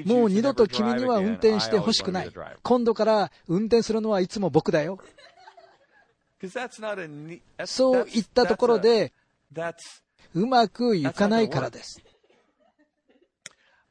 [0.06, 2.32] もう二度と君には運転してほしくない。
[2.62, 5.00] 今度から運転するのはいつも僕だよ。
[7.66, 9.12] そう言ったところで、
[10.36, 12.00] うまくいかないからです。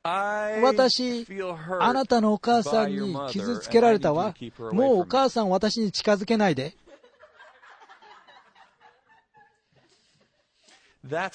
[0.04, 1.26] 私、
[1.80, 4.34] あなたのお母さんに傷つけられたわ。
[4.72, 6.76] もうお母さん私に近づけないで。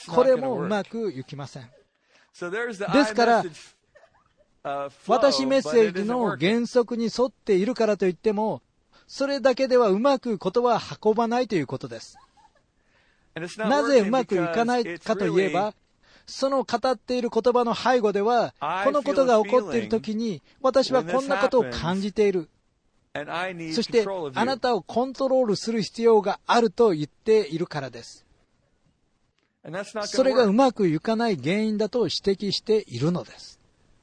[0.07, 1.63] これもうまくいきません。
[1.63, 3.43] ですから、
[5.07, 8.61] 私メッセージの原則に沿っているからといっても、
[9.07, 12.17] それだけではうまく言葉は運ばないということです。
[13.57, 15.73] なぜうまくいかないかといえば、
[16.25, 18.53] その語っている言葉の背後では、
[18.83, 22.49] このことが起こっている時に、私はこんなことを感じている。
[23.73, 24.05] そして、
[24.35, 28.25] あなたをコントロールする必要があると言っているからです。
[30.05, 33.58] それがうまくいかない原因だと指摘しているのです。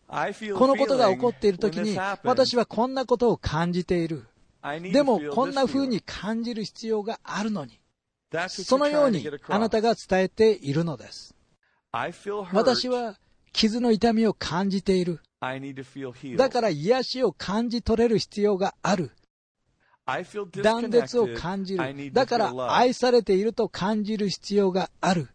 [0.09, 4.27] このことが起こっている時に、私はこんなことを感じている。
[4.93, 7.81] でも、こんな風に感じる必要があるのに。
[8.49, 11.35] そのようにあなたが伝えているのです。
[12.53, 13.17] 私は
[13.53, 15.21] 傷の痛みを感じている。
[16.37, 19.13] だから癒しを感じ取れる必要がある。
[20.63, 22.13] 断絶を感じる。
[22.13, 25.29] だから愛されていると感じる必要がある。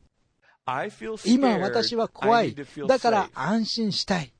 [1.26, 2.56] 今私は怖い。
[2.88, 4.34] だから安心したい。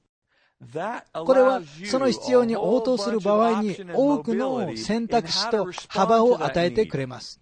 [1.14, 7.42] これはその必要に応答する場合に多くの選択肢と幅を与えてくれます。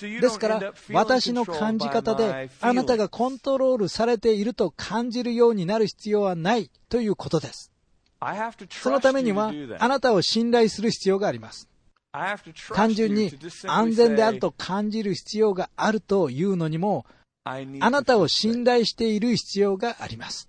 [0.00, 7.70] ですから、私の感じ方であなたがコントロールされていると感じるようになる必要はないということです。
[8.70, 11.68] そのためには、あなたを信頼する必要があります。
[12.72, 13.32] 単純に
[13.66, 17.04] 安全であると感じる必要があるというのにも、
[17.44, 20.48] あなたを信頼している必要があります。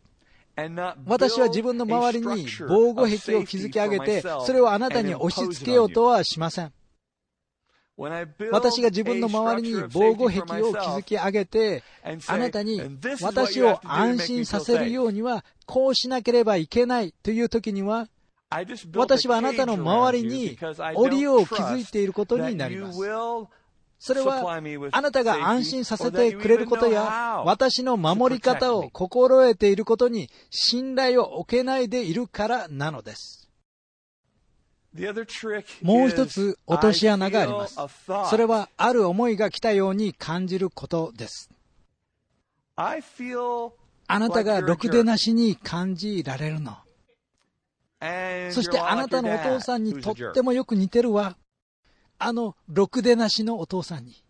[1.06, 6.74] 私は自分の周りに防護壁を築き上げて、それをあなたに押し付けようとはしません。
[8.52, 11.84] 私が自分の周りに防護壁を築き上げて、
[12.28, 12.82] あなたに
[13.22, 18.08] 私を安心させるようには、こうしなければいけないという時には、
[18.96, 20.58] 私はあなたの周りに
[20.96, 23.00] 檻を築いていることになります。
[24.06, 33.50] それは、あなたが安心させてくれることや、私の守り方を心得ていることに信頼を置けないでいるからなのです。
[35.82, 37.78] もう一つ落とし穴があります。
[38.30, 41.50] それは、ある思いが来たように感じることです。
[42.76, 46.78] あなたがろくでなしに感じられるの。
[48.52, 51.36] そしてあなたのお父さんにとってもよく似てるわ。
[52.18, 54.24] あの、ろくでなしのお父さんに。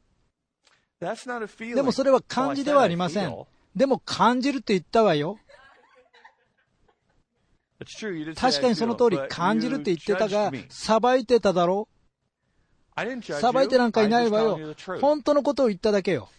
[1.76, 3.36] でもそれは漢字ではありません。
[3.76, 5.38] でも感じるって言ったわよ。
[8.36, 11.88] 確かにその通り感じるって言ってたが、裁いてただろ
[13.22, 14.60] 裁いてなんかいないわよ。
[15.02, 16.30] 本当のことを言っただけよ。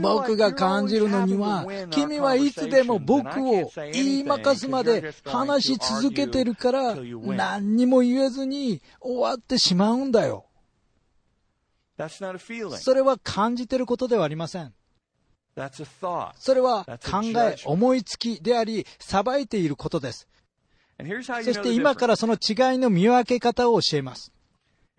[0.00, 10.46] 僕が感じるのには、君はいつでも僕を言いまかすまで話し続けてるから、何にも言えずに終わってしまうんだよ。
[12.78, 14.72] それは感じてることではありません。
[16.38, 20.26] それは考え、思いつきであり、裁いていることです。
[20.98, 24.33] そして今からその違いの見分け方を教えます。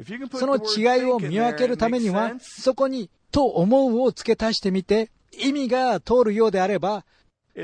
[0.04, 7.06] その違いを見分けるためには、そこにと思うを付け足してみて、意味が通るようであれば、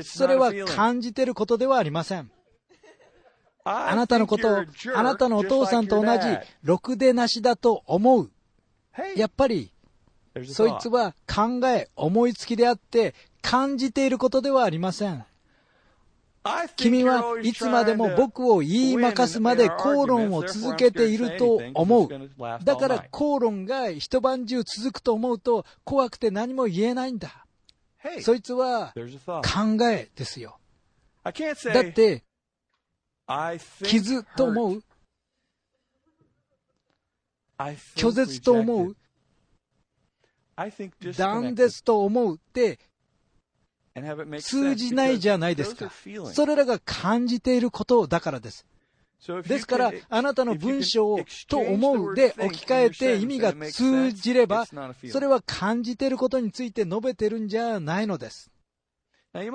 [0.02, 2.30] それは感じてることではありません。
[3.64, 4.64] あなたのことを、
[4.94, 6.20] あなたのお父さんと同じ、
[6.62, 8.30] ろくでなしだと思う。
[9.14, 9.70] やっぱり、
[10.46, 15.24] そいつは考え、思いつきであって、感じていることではありません。
[16.76, 22.08] 君はいつまでも僕を言いまかすまで口論を続けていると思う。
[22.64, 27.46] だから口論が一晩中続くと思うと怖くて何も言えないんだ。
[28.20, 28.92] そいつは
[29.26, 30.58] 考えですよ。
[31.24, 31.30] だ
[31.80, 32.24] って、
[33.84, 34.82] 傷と思う
[37.94, 38.96] 拒絶と思う
[41.16, 42.80] 断絶と思うって
[44.40, 45.92] 通じないじゃないですか。
[46.32, 48.66] それらが感じていることだからです。
[49.44, 58.50] ですから、あなたの文章をと思うで置き換えて意味が通じれば、それは感じていることについて述べてるんじゃないのです。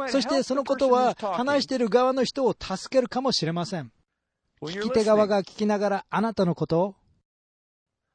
[0.10, 3.92] そしてそのことは話している側の人を助けるかもしれません。
[4.62, 6.96] 聞き手側が聞きながらあなたのこと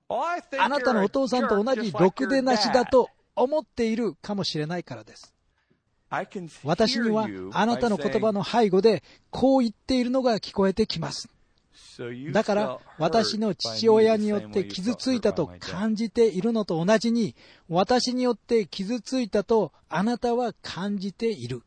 [0.09, 0.25] を、
[0.59, 5.35] あなたのお父さんと同じろくでなしだと思っているかもしれないからです。
[6.65, 11.29] 私にはあなたの言葉の背後でこう言っているのが聞こえてきます。
[12.33, 17.35] だから私の父親によって傷ついたと感じているのと同じに
[17.69, 21.63] 私によって傷ついたとあなたは感じている。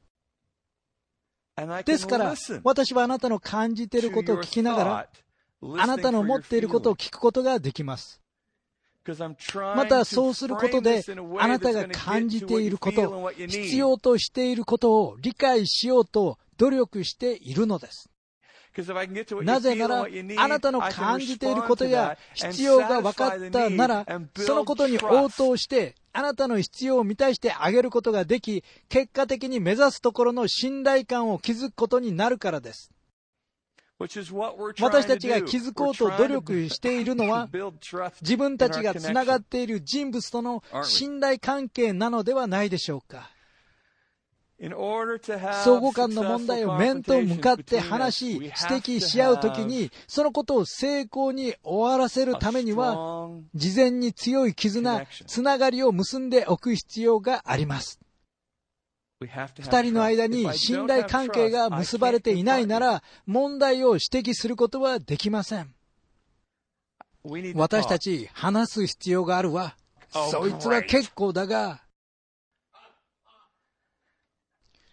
[1.85, 5.09] ですから私はあなたの感じていることを聞きながら
[5.77, 8.21] あなたの持っていることを聞くことができます。
[9.75, 11.03] またそうすることで
[11.39, 18.09] あなたが感じていること、必要としていることを理解しようと努力しているのです。
[19.43, 20.05] なぜなら、
[20.37, 24.05] あなたの感じていることや必要が分かったなら、
[24.37, 32.91] そのことに応答して、あなたの必要を満たしてあげることができ、結果的に目指すところの信頼感を築くことになるからです。
[33.97, 37.47] 私たちが気づこうと努力しているのは、
[38.21, 43.31] 自分たちがつながっている人物との信頼関係なのではないでしょうか。
[44.57, 57.99] 相互間の問題を面と向かって話し、指摘し合うときに、そのことを成功に終わらせるためには、事前に強い絆、つながりを結んでおく必要があります。
[59.21, 65.73] 二人の間に信頼関係が結ばれていないなら、問題を指摘することはできません。
[67.55, 69.75] 私たち話す必要があるわ。
[70.09, 71.81] そいつは結構だが、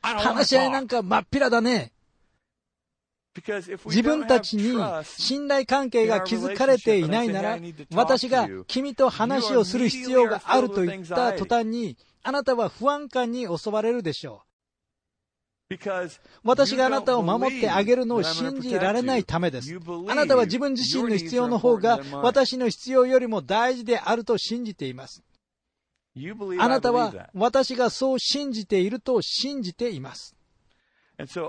[0.00, 1.92] 話し合いなんか真っ平だね。
[3.86, 7.58] 自分たちに信頼関係が築かれていないなら、
[7.94, 14.46] 私が君と話をする必要があると言った途端に、あなたは不安感に襲われるでしょう。
[16.44, 19.74] 私があなたを守ってあげるのを信じられないためです。
[20.08, 25.22] あなたは自分自身の必要の方が私の必要よりも大事であると信じています。
[26.58, 30.36] あなたは私がそう信じていると信じています。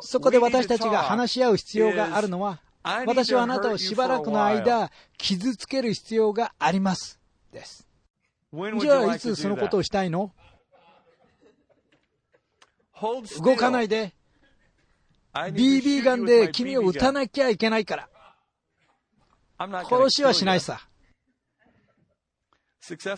[0.01, 2.61] そこで私たちが話し合う必要があるのは、
[3.05, 7.19] 私はあなたをしばらくの間、傷つける必要があります。
[7.51, 7.85] です。
[8.79, 10.31] じゃあ、いつそのことをしたいの？
[13.41, 14.13] 動かないで。
[15.33, 18.09] BB ガンで君を撃たなきゃいけないから。
[19.59, 20.87] 殺しはしないさ。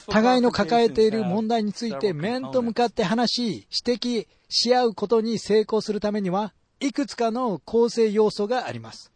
[0.10, 9.12] 互いの抱えている問題について面と向かって話し、指摘し合うことに成功するためには、いくつかの構成要素があります。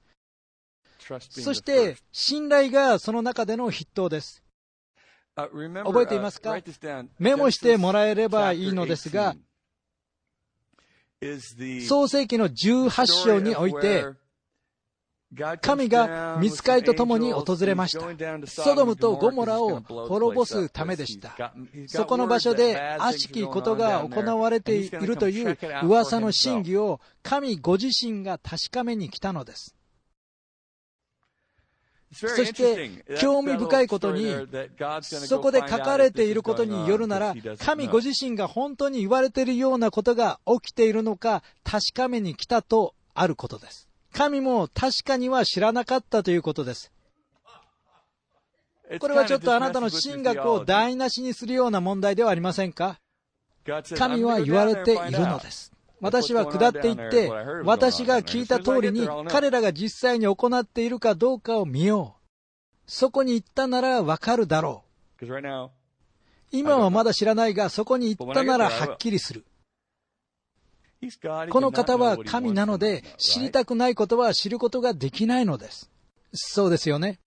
[1.29, 4.43] そして、信頼がその中での筆頭です。
[5.35, 6.57] 覚えていますか？
[7.19, 9.35] メモしてもらえればいいのですが、
[11.87, 14.05] 創世記の18章において、
[15.61, 18.47] 神が見つかりと共に訪れました。
[18.47, 21.53] ソドムとゴモラを滅ぼすためでした。
[21.87, 29.75] そこの場所で悪しきことが行われているという噂の真偽を神ご自身が確かめに来たのです。
[32.11, 32.89] そして、
[33.19, 34.33] 興味深いことに、
[35.01, 43.87] そこで書かれていることによるなら、神ご自身が本当に言われているようなことが起きているのか確かめに来たとあることです。
[44.11, 46.91] 神も確かには知らなかったということです。
[48.99, 52.99] これはちょっとあなたの神学を台無しにするような問題ではありませんか？
[53.95, 55.68] 神は言われているのです。
[56.01, 57.29] 私は下っていって、
[57.63, 62.19] 私が聞いた通りに彼らが実際に行っているかどうかを見よう。
[62.87, 64.83] そこに行ったならわかるだろ
[65.21, 65.25] う。
[66.51, 69.45] 今はまだ知らないが、そこに行ったならはっきりする。
[71.49, 75.89] この方は神なので、知りたくないことは知ることができないのです。
[76.33, 77.19] そうですよね。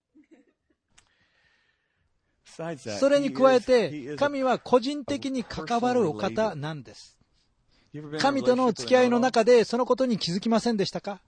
[2.99, 7.12] それに加えて、神は個人的に関わるお方なんです。
[8.19, 11.21] 神との付き合いの中でそのことに気づきませんでしたか？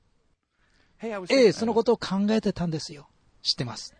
[1.01, 3.07] ええ、そのことを考えてたんですよ。
[3.43, 3.95] 知ってます。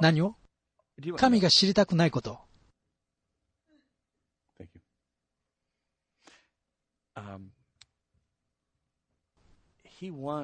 [0.00, 0.34] 何を？
[1.16, 2.40] 神が知りたくないこと。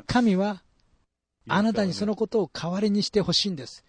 [0.07, 0.63] 神は
[1.49, 3.86] あなたにそのことを代わりにしてほしいんです。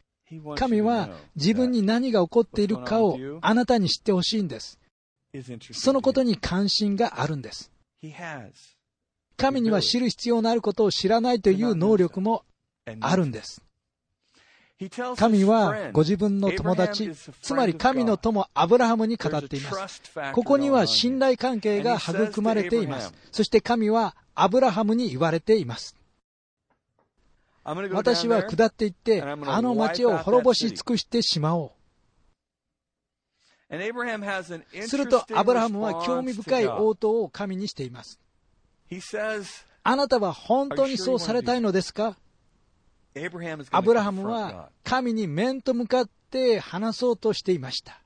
[0.56, 4.80] 神は自分に何が起こっているかをあなたに知ってほしいんです。
[5.72, 7.72] そのことに関心があるんです。
[9.38, 12.44] 神には知る必要のあることを知らないという能力も
[13.00, 13.62] あるんです。
[15.16, 17.12] 神はご自分の友達、
[17.42, 20.02] つまり神の友アブラハムに語っています。
[20.34, 23.14] ここには信頼関係が育まれています。
[23.32, 25.96] そして神はアブラハムに言われています。
[27.92, 31.72] 私は下っていって、あの町を滅ぼし尽くしてしまおう。
[34.88, 38.22] すると、アブラハムは興味深い応答を神にしています。
[39.84, 42.18] あなたは本当にそうされたいのですか？
[43.72, 48.00] アブラハムは神に面と向かって話そうとしていました。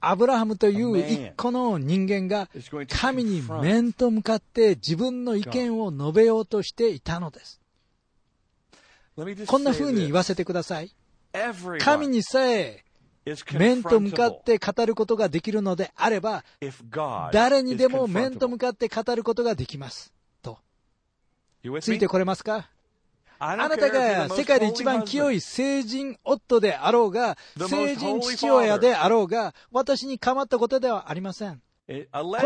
[0.00, 2.48] アブラハムという一個の人間が
[2.88, 7.60] 神に面と向かって自分の意見を述べようとしていたのです。
[9.46, 10.94] こんな風に言わせてください。
[11.80, 12.84] 神にさえ
[13.54, 16.44] 面と向かって語ることができるのであれば、
[17.32, 20.12] 誰にでも面と向かって語ることができます。
[21.80, 22.68] ついてこれますか？
[23.44, 31.60] あなたが世界で一番清い成人夫であろうが、成人父親であろうが、私に構ったことではありません。
[31.88, 31.94] こ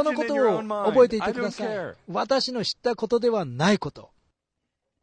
[0.03, 1.95] のことを覚えていてください。
[2.09, 4.11] 私の知ったことではないこと。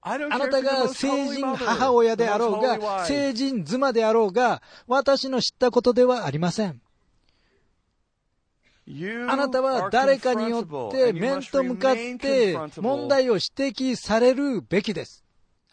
[0.01, 6.81] あなたが成人母親であろうが、成人妻であろうが、私の知ったことではありません。
[9.29, 15.22] あなたは誰かによって面と向かって問題を指摘されるべきです。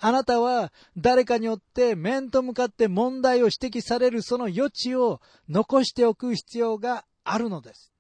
[0.03, 7.93] あなたは誰かによって面と向かって問題を指摘されるその余地を残しておく必要があるのです。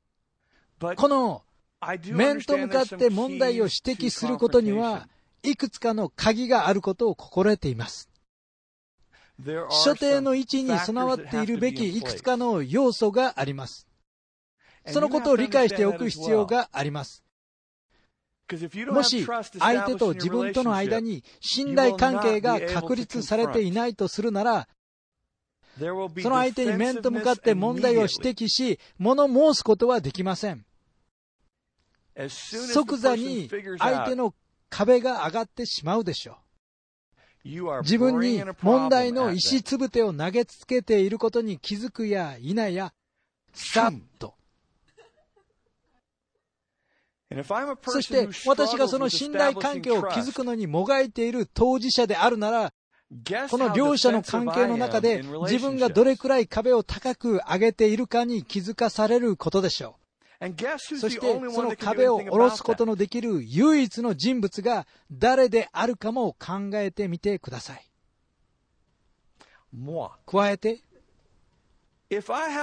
[0.80, 1.42] この
[2.12, 5.08] 面と向かって問題を指摘することには、
[5.42, 8.08] いくつかの鍵があることを心得ています。
[9.70, 13.86] 所定の位置に備わっているべきいくつかの要素があります。
[14.86, 17.24] そのことを理解しておく必要があります。
[18.90, 19.26] もし
[19.58, 24.68] 相手と自分との間に信頼関係が確立されていないとするなら、
[25.78, 25.84] そ
[26.28, 30.64] の相手に面と向かって問題を指摘し、物申すことはできません。
[32.28, 33.48] 即座に
[33.78, 34.34] 相手の
[34.68, 37.82] 壁が上がってしまうでしょう。
[37.82, 42.92] 自分に問題の石つぶてを投げつけていることに気づくや否や、
[43.54, 44.34] さっと
[47.86, 52.72] そして私がその信頼関係を築くのにもがいている当事者であるなら、
[53.50, 59.96] この両者の関係の中で自分がどれくらい壁を高く上げているかに気づかされることでしょ
[60.40, 60.54] う。
[60.78, 67.86] そしてその壁を下ろすことのできる唯一の人物が誰であるかも考えてみてください。
[70.26, 70.80] 加えて、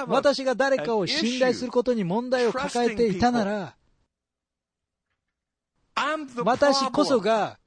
[0.08, 3.76] 私が誰かを信頼することに問題を抱えていたなら、
[6.44, 7.58] 私こそが、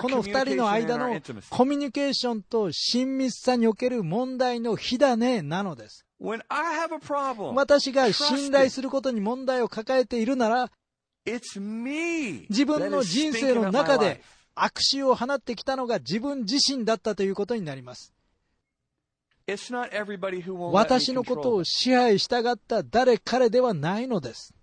[0.00, 6.04] この二人の間のコミュニケーションと親密さにおける問題の火種なのです。
[7.54, 10.70] 私が信頼することに問題を抱えているなら、
[11.26, 14.22] 自分の人生の中で
[14.54, 18.12] 悪臭を放ってきたのが自分自身だったということになります。
[20.72, 24.54] 私のことを支配したがった誰彼ではないのです。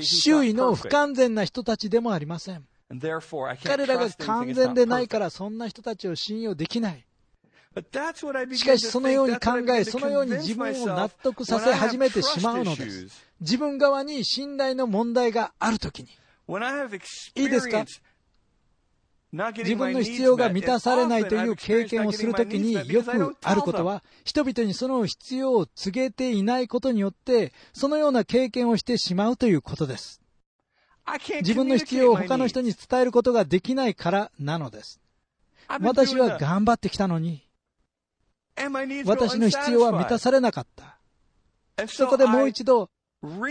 [0.00, 2.66] 周囲の不完全な人たちでもありません。
[3.64, 7.04] 彼らが完全でないからそんな人たちを信用できない。
[8.56, 13.06] しかしそのように考え、そのように自分を納得させ始めてしまうのです。
[13.40, 16.08] 自分側に信頼の問題があるときに。
[17.36, 17.84] いいですか？
[19.32, 30.20] 自分の必要が満たされないという経験をするときによくあることは、人々にその必要を告げていないことによって、そのような経験をしてしまうということです。
[31.42, 35.00] 自分の必要を他の人に伝えることができないからなのです。
[35.80, 37.46] 私は頑張ってきたのに、
[39.04, 40.98] 私の必要は満たされなかった。
[41.86, 42.90] そこでもう一度、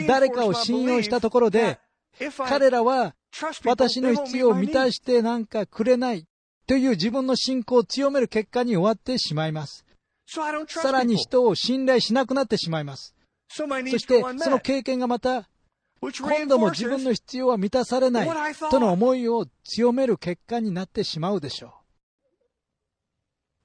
[0.07, 1.79] 誰かを信用したところで、
[2.47, 3.15] 彼らは
[3.65, 6.25] 私の必要を満たしてなんかくれない
[6.67, 9.85] という自分の信仰を強める結果に終わってしまいます。
[10.27, 13.15] さらに人を信頼しなくなってしまいます。
[13.49, 13.65] そ
[13.97, 15.49] して、その経験がまた、
[16.01, 21.71] 今度も自分の必要は満たされないとの思いを強める結果になってしまうでしょう。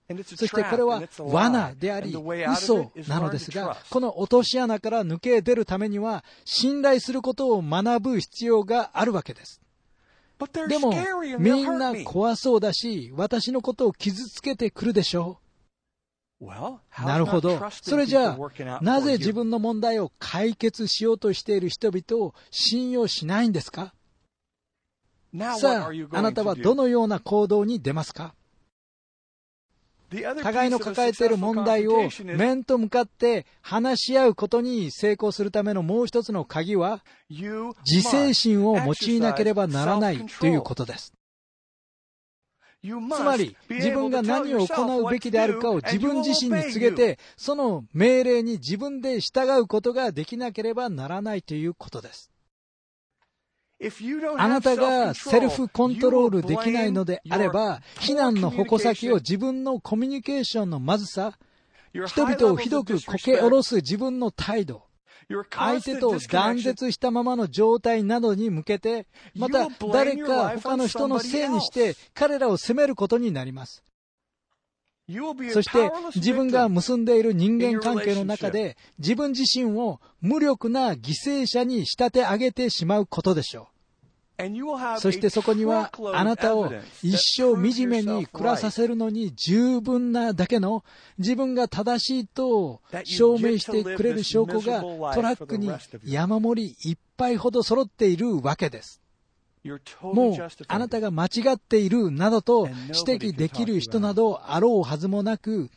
[0.07, 9.63] そしてこれは罠であり、嘘なのですが、この落とし穴から抜け出るためには、信頼することを学ぶ必要があるわけです。
[10.69, 10.93] でも、
[11.39, 15.39] みんな怖そうだし、私のことを傷つけてくるでしょ
[16.41, 16.45] う。
[17.03, 17.59] なるほど。
[17.71, 23.95] それじゃあ、なぜ自分の問題を解決しようとしている人々を信用しないんですか
[25.59, 28.35] さあ、あなたはどのような行動に出ますか
[30.23, 41.13] 互いの抱えている問題を面と向かって話し合うことに成功するためのもう一つの鍵は、自制心を用いなければならないということです。
[42.85, 52.34] つまり、自分が何を行うべきであるかを自分自身に告げて、その命令に自分で従うことができなければならないということです。
[54.39, 61.39] あなたがセルフコントロールできないのであれば、非難の矛先を自分のコミュニケーションのまずさ、
[62.07, 64.85] 人々をひどくこけ下ろす自分の態度、
[65.51, 73.83] 相手と断絶したままの状態などに向けて、また誰か他の人のせいにして彼らを責めることになります。
[75.53, 83.75] そして自分が結んでいる人間関係の中で自分自身を無力な犠牲者に仕立て上げてしまうことでしょう。
[84.99, 90.85] そしてそこにはあなたを一生惨めに暮らさせるのに十分なだけの
[91.19, 94.81] 自分が正しいと証明してくれる証拠が
[95.15, 95.71] トラックに
[96.05, 99.04] 山盛りいっぱいほど揃っているわけです。
[100.03, 105.71] もうあなたが間違っているなどと指摘できる人などあろうはずもなく、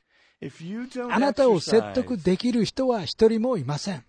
[1.10, 4.04] あなたを説得できる人は一人もいません。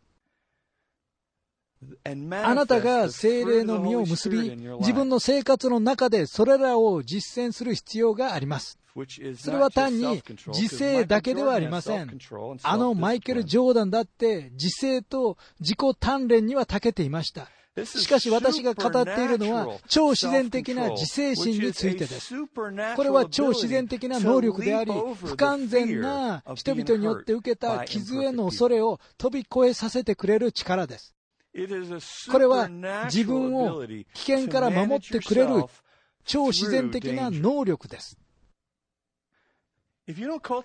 [2.45, 4.51] あなたが精霊の実を結び、
[4.81, 8.79] 自分の生活の中でそれらを実践する必要があります。
[9.37, 12.19] それは単に自制だけではありません。
[12.65, 17.49] あのマイケル・ジョーダンだって自制と自己鍛錬には長けていました。
[17.85, 22.35] しかし私が語っているのは超自然的な自制心についてです。
[22.97, 31.15] これは超自然的な能力であり、不完全な人々によって受けた傷への恐れを飛び越えさせてくれる力です。
[32.31, 32.69] これは
[33.07, 35.65] 自分を危険から守ってくれる
[36.25, 38.19] 超自然的な能力です。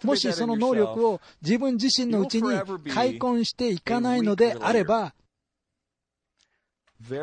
[0.03, 2.49] もしその能力を自分自身のうちに
[2.89, 5.13] 開墾していかないのであれば、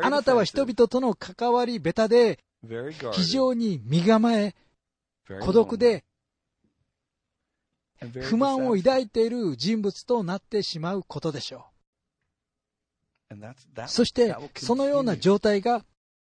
[0.01, 2.39] あなたは人々との関わりベタで、
[3.13, 4.55] 非常に身構え、
[5.41, 6.03] 孤独で、
[8.21, 11.65] 不満を抱いている人物となってしまうことでしょ
[13.29, 13.87] う。
[13.87, 15.85] そして、そのような状態が、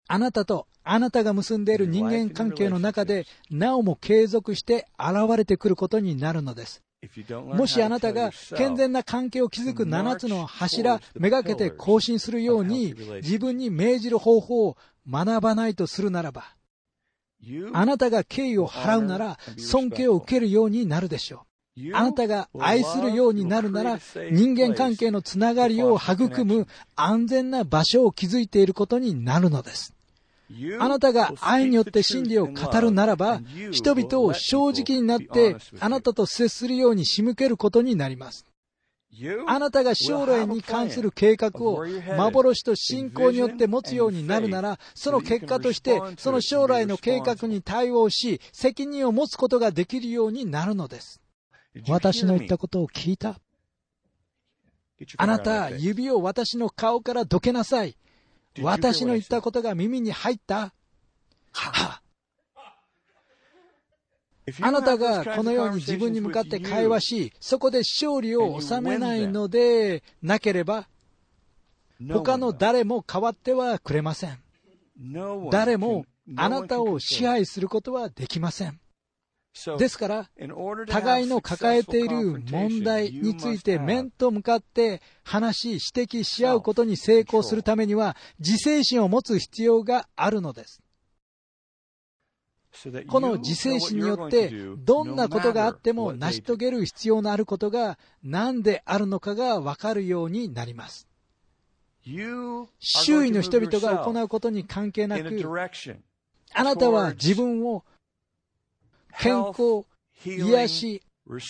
[0.06, 6.82] あなたとあなたが結んでいる人間関係の中で、なおも継続して現れてくることになるのです。
[7.54, 14.76] もしあなたが健全な関係を築く7つの柱、めがけて更新するように自分に命じる方法を
[15.10, 16.44] 学ばないとするならば、
[17.72, 21.46] あなたが敬意を払うなら尊敬を受けるようになるでしょ
[21.78, 21.96] う。
[21.96, 23.98] あなたが愛するようになるなら
[24.30, 29.94] 人間関係のつながりを育む安全な場所を築いていることになるのです。
[30.78, 33.40] あなたが愛によって真理を語るならば、
[33.70, 38.44] 人々を正直になってあなたと接するように仕向けることになります。
[39.46, 41.84] あなたが将来に関する計画を
[42.16, 51.20] 幻と信仰によって持つようになるなら、その結果として、その将来の計画に対応し、責任を持つことができるようになるのです。
[51.88, 53.40] 私の言ったことを聞いた
[55.16, 57.96] あなた、指を私の顔からどけなさい。
[58.62, 60.72] 私の言ったことが耳に入った？
[61.52, 62.00] は
[64.62, 70.88] あなたがこのように自分に向かって会話し、そこで勝利を収めないのでなければ、
[72.08, 74.38] 他の誰も変わってはくれません。
[75.50, 76.04] 誰も
[76.36, 78.80] あなたを支配することはできません。
[79.78, 80.30] ですから、
[80.88, 90.80] 互いの抱えている問題について面と向かって話し、指摘し合うことに成功するためには、自制心を持つ必要があるのです。
[93.08, 101.08] この自制心によって、どんなことがあっても成し遂げる必要のあることが何であるのかがわかるようになります。
[102.78, 105.24] 周囲の人々が行うことに関係なく、
[106.54, 107.84] あなたは自分を
[109.18, 109.84] 健康、
[110.24, 111.02] 癒し、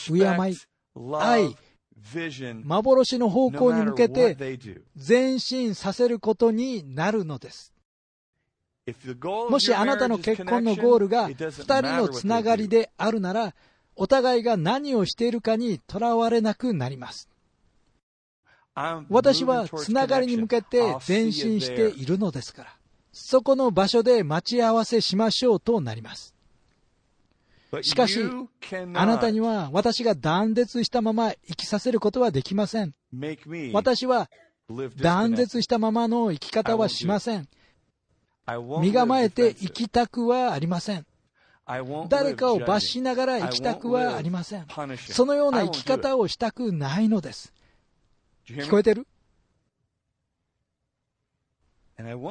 [0.07, 0.57] 敬い、
[1.15, 1.57] 愛、
[2.65, 4.37] 幻の方向に向けて
[4.97, 7.73] 前進させることになるのです。
[9.51, 13.55] もしあなたの結婚のゴールが2人のつながりであるなら、
[13.95, 17.29] お互いが何をしているかにとらわれなくなります。
[19.09, 22.77] 私はつながりに向けて前進しているのですから。
[23.13, 26.35] そこの場所で待ち合わせしましょうとなります。
[27.83, 28.21] しかし、
[28.95, 32.95] あなたには私が断絶したまま生きさせることはできません。
[33.73, 34.29] 私は
[35.01, 37.49] 断絶したままの生き方はしません。
[38.81, 41.07] 身構えて生きたくはありません。
[42.09, 44.67] 誰かを罰しながら生きたくはありません。
[45.09, 47.53] そのような生き方をしたくないのです。
[48.49, 49.07] 聞こえてる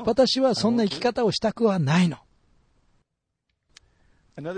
[0.04, 2.18] 私はそんな生き方をしたくはないの。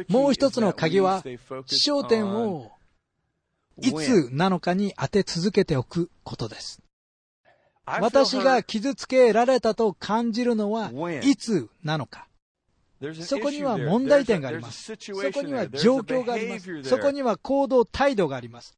[0.09, 1.23] もう一つの鍵は、
[1.67, 2.71] 焦点を
[3.81, 6.81] いつなのかに当て続けておくことです。
[7.85, 12.27] 私が傷つけられたと感じるのはいつなのか。
[13.23, 14.95] そこには問題点があります。
[14.95, 16.83] そこには状況があります。
[16.83, 18.77] そこには行動態度があります。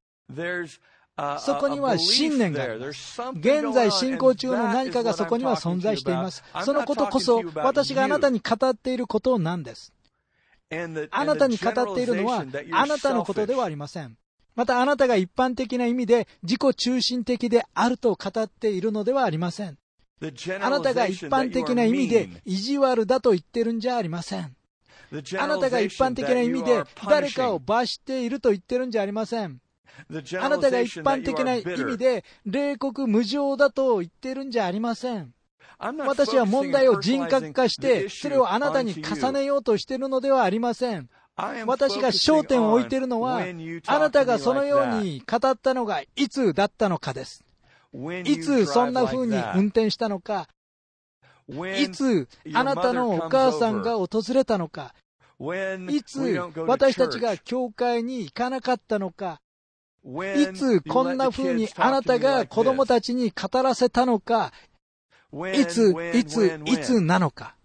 [1.40, 3.22] そこには信念があります。
[3.36, 6.44] 現在進行中の何かがそこには存在しています。
[6.64, 9.92] そのことこそ私があなたに語っていることなんです。
[11.12, 14.18] あなたに語っているのはあなたのことではありません。
[14.56, 19.78] またあなたが一般的な意味で自己中心的であると語っているのではありません。
[20.62, 24.56] あなたが一般的な意味で意地悪だと言ってるんじゃありません。
[25.40, 29.60] あなたが一般的な意味で誰かを罰していると言ってるんじゃありません。
[30.40, 35.33] あなたが一般的な意味で冷酷無情だと言ってるんじゃありません。
[36.06, 41.10] 私は問題を人格化して、それをあなたに重ねようとしているのではありません。
[41.66, 43.42] 私が焦点を置いているのは、
[43.88, 47.44] あなたがそのように語ったのがいつだったのかです。
[48.24, 50.48] いつそんな風に運転したのか、
[51.78, 54.94] いつあなたのお母さんが訪れたのか、
[55.90, 59.42] いつ私たちが教会に行かなかったのか、
[60.06, 64.52] いつこんな風にあなたが子供たちに語らせたのか、
[65.54, 67.56] いつ、いつ、いつなのか。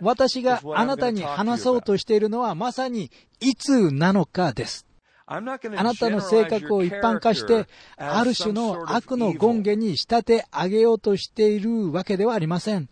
[0.00, 4.86] 私があなたに話そうとしているのはまさにいつなのかです。
[5.26, 7.66] あなたの性格を一般化して、
[7.96, 12.88] ある種の悪の権限に仕立て上げようとしているわけではありません。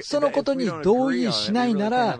[0.00, 2.18] そのことに同意しないなら、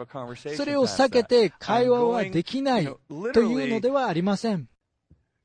[0.57, 2.97] それを避けて会話はできない
[3.33, 4.69] というのではありません。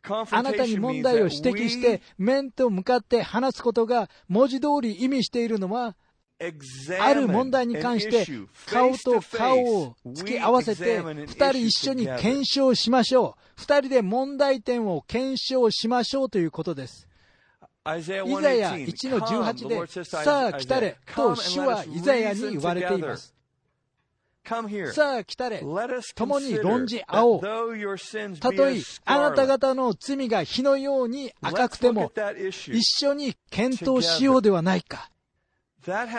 [0.08, 5.95] あなたに問題を指摘して面と向かって話すことが文字通り意味しているのは、
[6.99, 8.28] ある問題に関して
[8.66, 13.41] 顔と顔を突き合わせて二人一緒に検証しましょう。
[13.56, 17.08] 二人で問題点を検証しましょうということです。
[17.88, 23.34] イザヤ1の18で、さあ来たれと主はイザヤに言われています。
[24.93, 25.63] さあ来たれ、
[26.15, 27.41] 共に論じ合おう。
[28.39, 32.11] たとえあなた方の罪が火のように赤くても、
[32.67, 35.09] 一緒に検討しようではないか。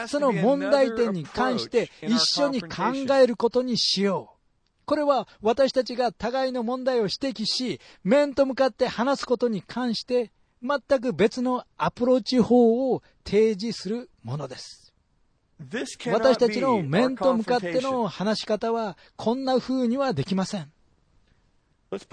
[0.08, 2.68] その問題点に関して一緒に考
[3.14, 4.36] えることにしよう。
[4.86, 10.30] これは私たちが互いの問題を指摘し、面と向かって話すことに関して、
[10.62, 14.85] 全く別のアプローチ法を提示するものです。
[15.58, 20.70] 私たちの面と向かっての話し方は、こんな風にはできません。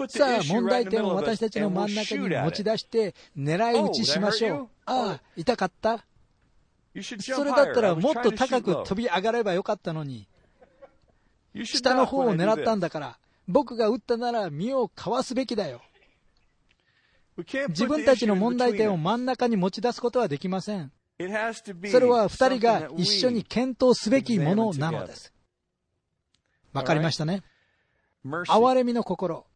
[0.08, 4.68] さあ、問題点を私たちの真ん中に持ち出して、狙い撃ちしましょう。
[4.86, 6.04] ああ、痛かった
[7.20, 10.26] それだったらもっと高く飛び上がればよかったのに。
[11.64, 15.82] 下の方を狙ったんだから、僕が撃ったなら身をかわすべきだよ。
[17.68, 20.92] 自分たちの問題点を真ん中に持ち出すことはできません。
[21.16, 25.32] それは二人が一緒に検討すべきものなのです。
[26.72, 27.42] わかりましたね？
[28.24, 29.46] 憐れみの心。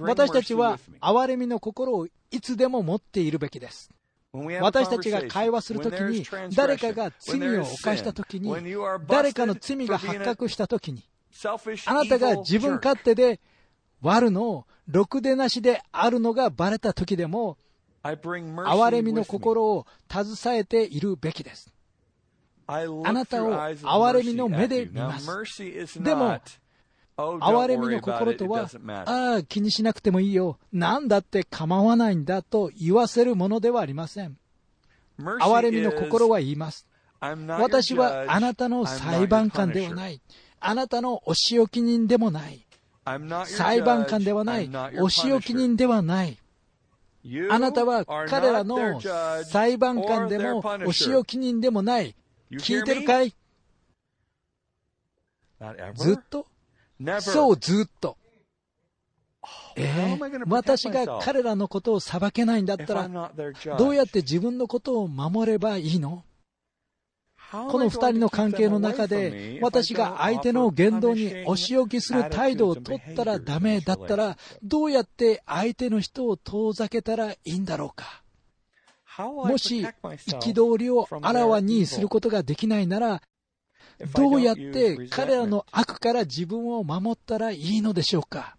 [0.00, 3.90] 私たちは憐れみの心をいつでも持っているべきです。
[4.60, 8.54] 私たちが会話するときに、誰かが罪を犯したときに、
[9.06, 11.08] 誰かの罪が発覚したときに、
[11.86, 13.40] あなたが自分勝手で
[14.02, 17.56] 割るのを、ろくでなしであるのがバレたときでも、
[18.14, 21.72] 憐れみの心を携えているべきです。
[22.66, 25.26] あなたを憐れみの目で見ます。
[26.00, 26.38] でも、
[27.16, 28.68] 憐れみの心とは、
[29.06, 30.58] ああ、気にしなくてもいいよ。
[30.72, 34.36] 何だって構わないんだと言わせるものではありません。
[35.18, 36.86] 憐れみの心は言います。
[37.20, 40.20] 私はあなたの裁判官ではない。
[40.60, 42.66] あなたのお仕置き人でもない。
[43.46, 44.70] 裁判官ではない。
[45.00, 46.38] お仕置き人ではない。
[47.50, 49.00] あなたは彼らの
[49.44, 52.14] 裁判官でもお仕置き人でもない。
[52.52, 53.34] 聞いてるかい
[55.94, 56.46] ずっと
[57.20, 58.16] そう、ずっと。
[59.76, 63.32] えー、私が彼らのことを裁けないんだったら、
[63.78, 66.24] どうやって自分のことを守ればいいの
[67.50, 78.22] この二人の関係の中で、私が相手の言動にお仕置きする態度を取ったらダメだったら、どうやって相手の人を遠ざけたらいいんだろうか。
[79.18, 83.22] もし、憤りをあらわにすることができないなら、
[84.14, 88.56] どうやって彼らの悪から自分を守ったらいいのでしょうか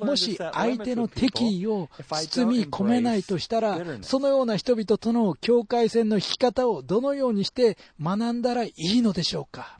[0.00, 9.78] もし相手の敵意を包み込めないとしたら、そのような人々との境界線の引き方をどのようにして学んだらいいのでしょうか？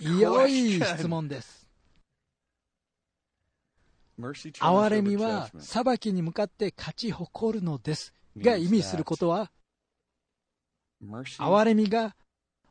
[0.00, 1.68] 良い質問です。
[4.18, 9.50] 憐れみは裁きに向かって勝ち誇るのですが意味することは、
[11.02, 12.14] 憐れみが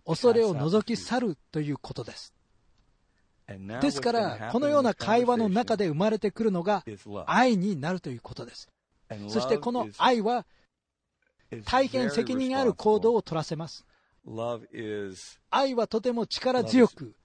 [0.06, 2.34] 恐れを除き去るということです。
[3.82, 6.84] ですから、このような会話の中で生まれてくるのが
[7.26, 8.70] 愛になるということです。
[9.28, 10.46] そしてこの愛は
[11.66, 13.86] 大変責任ある行動を取らせます。
[15.50, 17.16] 愛はとても力強く、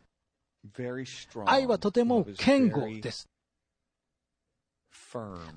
[1.44, 3.28] 愛はとても堅固です。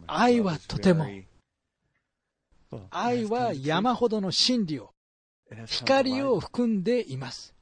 [0.05, 1.07] 愛はとても、
[2.89, 4.93] 愛は山ほどの真理を、
[5.65, 7.53] 光を含んでいます。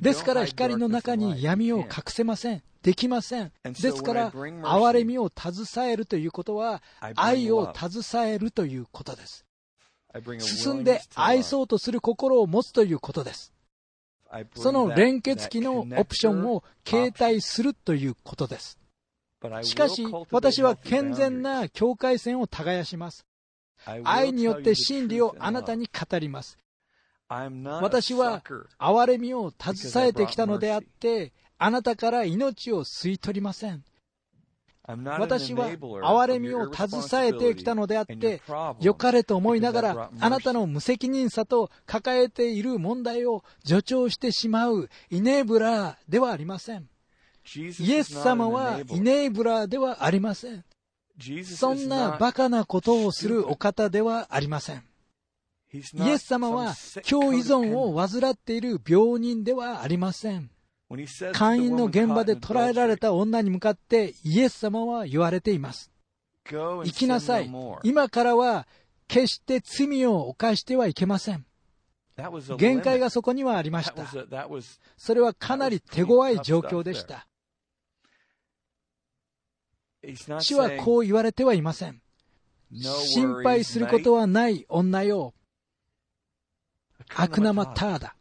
[0.00, 2.62] ですから光の中に闇を隠せません。
[2.82, 3.52] できません。
[3.64, 6.82] ですから、憐れみを携えるということは、
[7.16, 9.44] 愛を携えるということです。
[10.38, 13.52] 進んで愛そうとする心を持つということです。
[14.54, 18.78] その連結機のオプションを携帯するということです。
[19.62, 23.26] しかし、私は健全な境界線を耕します。
[24.04, 26.56] 愛によって真理をあなたに語ります。
[27.28, 28.42] 私は
[28.78, 33.82] 憐れみを携えてきたのであって、あなたから命を吸い取りません。
[34.86, 38.40] 私は憐れみを携えてきたのであって、
[38.80, 46.88] 良かれと思いながら、あなたの無責任さと抱えている問題を助長してしまうイネーブラーではありません。
[47.56, 50.64] イエス様はイネーブラーではありません。
[51.44, 54.84] そんなバカなことをするお方ではありません。
[55.72, 60.50] イエス様は強依存を患っている病人ではありません。
[61.32, 65.90] 会員の現場で捕らえられた女に向かってイエス様は言われています。
[66.48, 67.50] 行きなさい。
[67.82, 68.68] 今からは
[69.08, 71.44] 決して罪を犯してはいけません。
[72.56, 74.06] 限界がそこにはありました。
[74.96, 77.26] それはかなり手強い状況でした。
[80.40, 82.00] 主はこう言われてはいません。
[82.72, 85.34] 心配することはない女よ。
[87.14, 88.16] 悪生ターだ。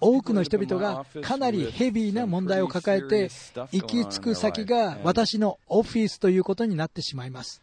[0.00, 3.30] 多くの人々がかなりヘビーな問題を抱えて、
[3.70, 7.62] 行き着く先が私のオフィスということになってしまいます。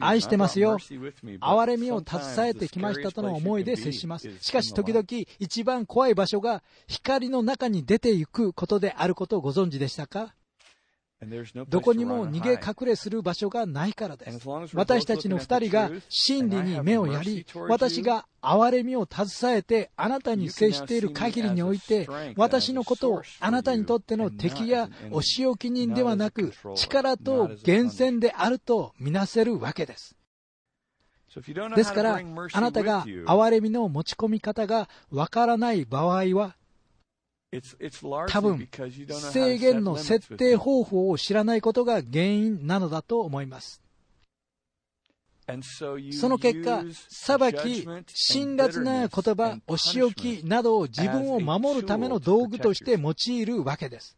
[0.00, 0.78] 愛してますよ。
[0.78, 4.28] 憐れみを携えてきましたとの思いで接します。
[4.40, 5.04] しかし時々
[5.38, 10.34] 一番怖い場所が光の中に出ていくことであることをご存知でしたか？
[11.68, 14.48] どこにも逃げ隠れする場所がないからです。
[14.72, 30.16] 私たちの二人が真理に目をやり、私が憐れみを携えてあなたに接している限りにおいて、私のことをあなたにとっての敵やお仕置き人ではなく、力と源泉であるとみなせるわけです。
[31.76, 32.20] ですから、
[32.52, 36.56] あなたが憐れみの持ち込み方がわからない場合は、
[38.28, 38.68] 多分、
[39.32, 43.82] 制限の設定方法を知らないことが原因なのだと思います。
[46.12, 54.16] その結果、裁き、辛辣な言葉、お仕置きなどを自分を守るための道具として用いるわけです。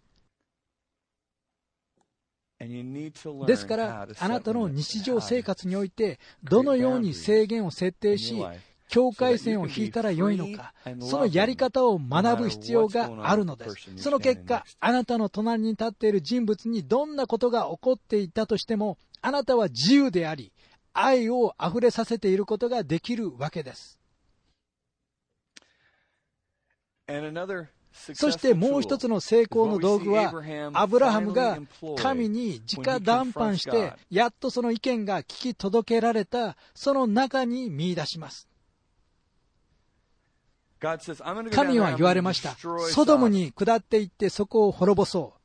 [3.46, 8.36] ですから、あなたの日常生活において、どのように制限を設定し、
[8.92, 13.90] 境界線を引いたらよいのか、そのやり方を学ぶ必要があるのです。
[13.96, 20.52] その結果、あなたの隣に立っている人物にどんなことが起こっていたとしても、あなたは自由であり、
[20.92, 23.98] 愛を溢れさせていることができるわけです。
[28.14, 30.34] そしてもう一つの成功の道具は、
[30.74, 31.58] アブラハムが
[31.96, 38.51] 神に直談判して、やっとその意見が聞き届けられた、その中に見出します。
[41.52, 42.56] 神は言われました。
[42.90, 45.42] ソドムに下っていってそこを滅ぼそう。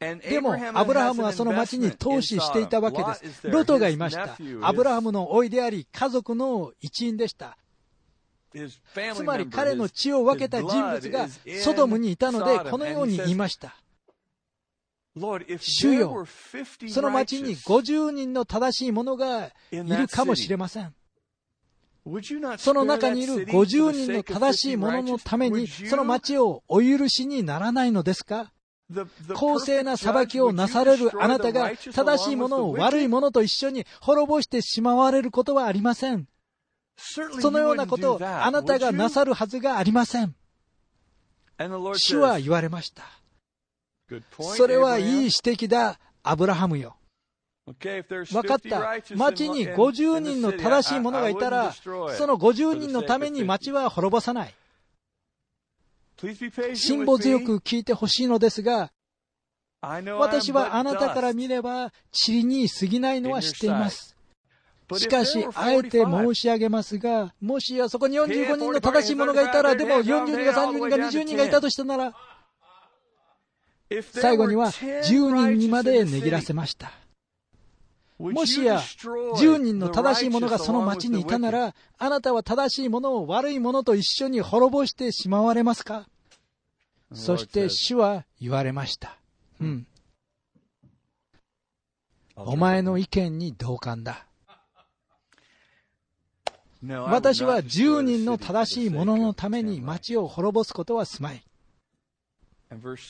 [0.00, 3.48] でも、アブラハムはその町に投資していたわけです。
[3.48, 4.36] ロトがいました。
[4.62, 7.56] アブラハムの甥であり、家族の一員でした。
[9.14, 11.28] つまり彼の血を分けた人物が
[11.62, 13.76] ソドムにいたので、このように言いました。
[15.58, 16.26] 主よ、
[16.88, 20.94] その町に50人の正しい者がいるかもしれません。
[22.58, 28.52] その中にいる50人の正しい者のために、その町をお許しにならないのですか？
[29.34, 36.26] 公正な裁きをなされるあなたが正しいものを悪いものと一緒に滅ぼしてしまわれることはありません。
[36.96, 40.34] そのようなことをあなたがなさるはずがありません。
[41.94, 43.04] 主は言われました。
[44.56, 46.97] それはいい指摘だ、アブラハムよ。
[47.80, 49.16] 分かった。
[49.16, 51.88] 町に50人の正しい者がいたら、そ
[52.26, 54.54] の50人のために町は滅ぼさない。
[56.74, 58.90] 辛抱強く聞いてほしいのですが、
[59.80, 61.92] 私はあなたから見れば、
[62.26, 64.16] 塵に過ぎないのは知っています。
[64.96, 72.14] しかし、あえて申し上げますが、もしやそこに45人の正しい者がいたら、でも40人が30人が20人がいたとしたなら、
[74.12, 75.02] 最後には10
[75.34, 76.90] 人にまで値切らせました。
[78.18, 86.08] もしや10人の正しい者がその町にいたなら、あなたは正しい者を悪い者と一緒に滅ぼしてしまわれますか
[87.12, 89.16] そして主は言われました。
[89.60, 89.86] うん。
[92.34, 94.26] お前の意見に同感だ。
[96.82, 101.42] 私は10人の正しい者のために町を滅ぼすことはすまい。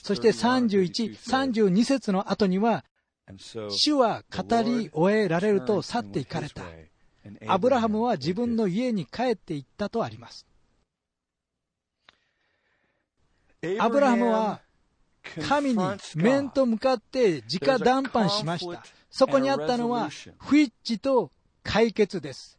[0.02, 2.84] そして31、32節の後には、
[3.36, 6.64] 主は語り終えられると去っていかれた。
[7.46, 10.46] アブラハムは自分の家に帰っていったとあります。
[13.78, 14.60] アブラハムは
[15.46, 15.84] 神に
[16.14, 18.84] 面と向かって直談判しました。
[19.10, 21.32] そこにあったのは不一致と
[21.62, 22.58] 解決です。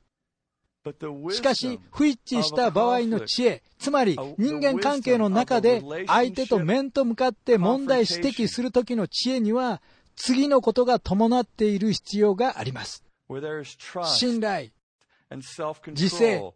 [1.32, 9.82] しかし、不一致した場合の知恵、つまり人間関係の中で相手と面と向かって問題指摘するときの知恵には、
[10.20, 13.04] 次のことが伴っている必要があります。
[14.06, 14.70] 信頼、
[15.88, 16.54] 自制、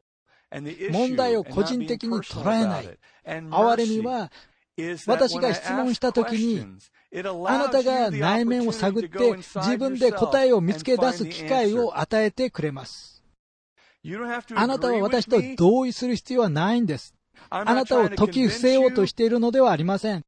[0.92, 3.00] 問題を個人的に捉えない。
[3.26, 4.30] 哀れみは、
[5.08, 6.66] 私が質問したときに、
[7.48, 13.24] あなたが内面を探って自分で答えを見つけ出す機会を与えてくれます。
[14.56, 17.16] あなたは私と同意する必要はないんです。
[17.50, 20.26] あなたを解き伏せようとしているのではありません。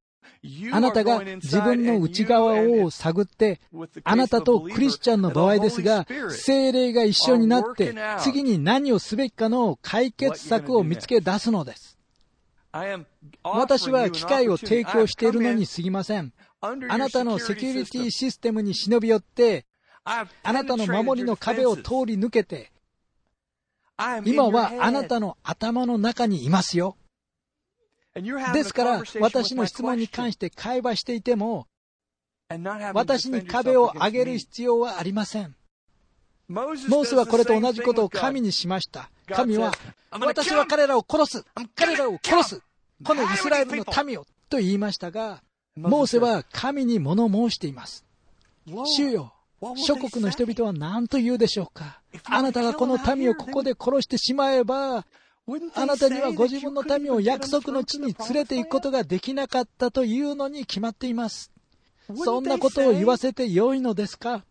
[0.72, 3.60] あなたが自分の内側を探って、
[4.04, 11.98] あなたとクリスチャンの場合ですが、精霊が一緒になって、次に何をすべきかの解決策を見つけ出すのです。
[13.44, 16.34] 私は機会を提供しているのに過ぎません。
[16.62, 19.66] あなたのセキュリティシステムに忍び寄って、
[20.04, 22.72] あなたの守りの壁を通り抜けて、
[24.26, 26.98] 今はあなたの頭の中にいますよ。
[28.54, 31.68] ですから、私の質問に関して会話していても、
[32.94, 35.56] 私に壁を上げる必要はありません。
[36.48, 39.10] モースはこれと同じことを神にしました。
[39.28, 39.74] 神は、
[40.12, 42.62] 私は彼らを殺す彼らを殺す
[43.04, 45.44] このイスラエルの民をと言いましたが、
[45.76, 48.06] モーセは神に物申しています。
[48.86, 49.34] 主よ、
[49.76, 55.06] 諸国の人々は何と言うでしょうかあなたがこの民をここで殺してしまえば、
[55.76, 61.52] あなたにはご自分の民を約束の地に連れて行くことができなかったというのに決まっています。
[62.16, 64.44] そんなことを言わせてよいのですか？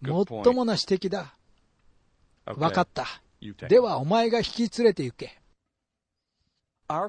[0.00, 1.34] もっともな指摘だ。
[2.44, 3.06] わかった。
[3.68, 5.38] ではお前が引き連れて行け。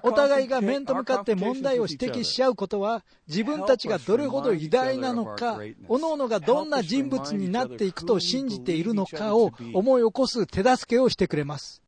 [0.03, 11.81] お互いが面と向かって問題を指摘し合うことは、自分たちがどれほど偉大なのか、各々がどんな人物になっていくと信じているのかを思い起こす手助けをしてくれます。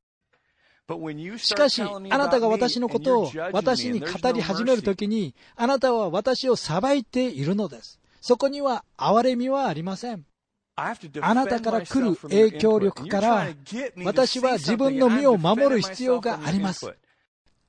[1.38, 7.99] しかし、あなたが私のことを私に語り始めるときに、あなたは私を裁いているのです。
[8.19, 10.26] そこには憐れみはありません。
[10.76, 13.47] あなたから来る影響力から、
[14.03, 16.93] 私は自分の身を守る必要があります。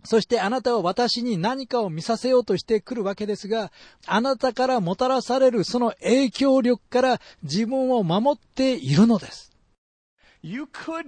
[0.05, 3.70] そしてあなたは私に何かを見させようとしてくるわけですが、
[4.07, 9.53] あなたからもたらされるその影響力から自分を守っているのです。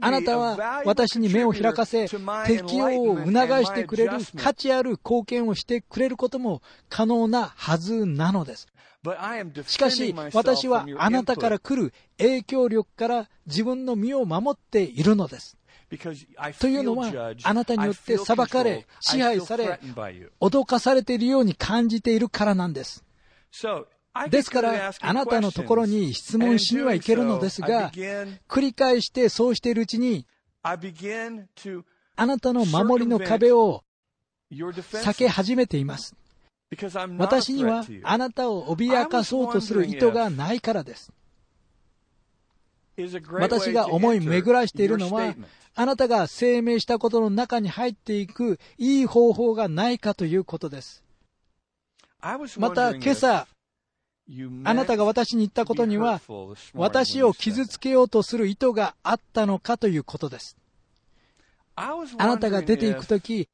[0.01, 3.31] あなたは私に目を開かせ、適応を促
[3.65, 8.67] してくれる価値ある貢献をしてくれることも可能なはずなのです。
[9.67, 15.57] しかし、私はあなたから来る影響力から自分の身を守っているのです。
[16.59, 19.79] というのは、あなたによって裁かれ、支配され、
[20.41, 23.05] 脅かされているように感じているからなんです。
[24.31, 30.27] ですから、あなたのところに質問しにはいけるのですが、繰り返してそうしているうちに、
[30.63, 30.77] あ
[32.27, 33.85] なたの守りの壁を
[34.51, 36.15] 避け始めています。
[37.19, 41.13] 私にはあなたを脅かそうとする意図がないからです。
[43.33, 45.35] 私が思い巡らしているのは、
[45.75, 51.05] あなたが声明したことの中に入っていくいい方法がないかということです。
[52.59, 53.47] また今朝、
[54.65, 56.21] あなたが私に言ったことには、
[56.75, 60.57] 私を傷つけようとする意図があったのかということです。
[61.77, 63.49] あなたが出ていくとき、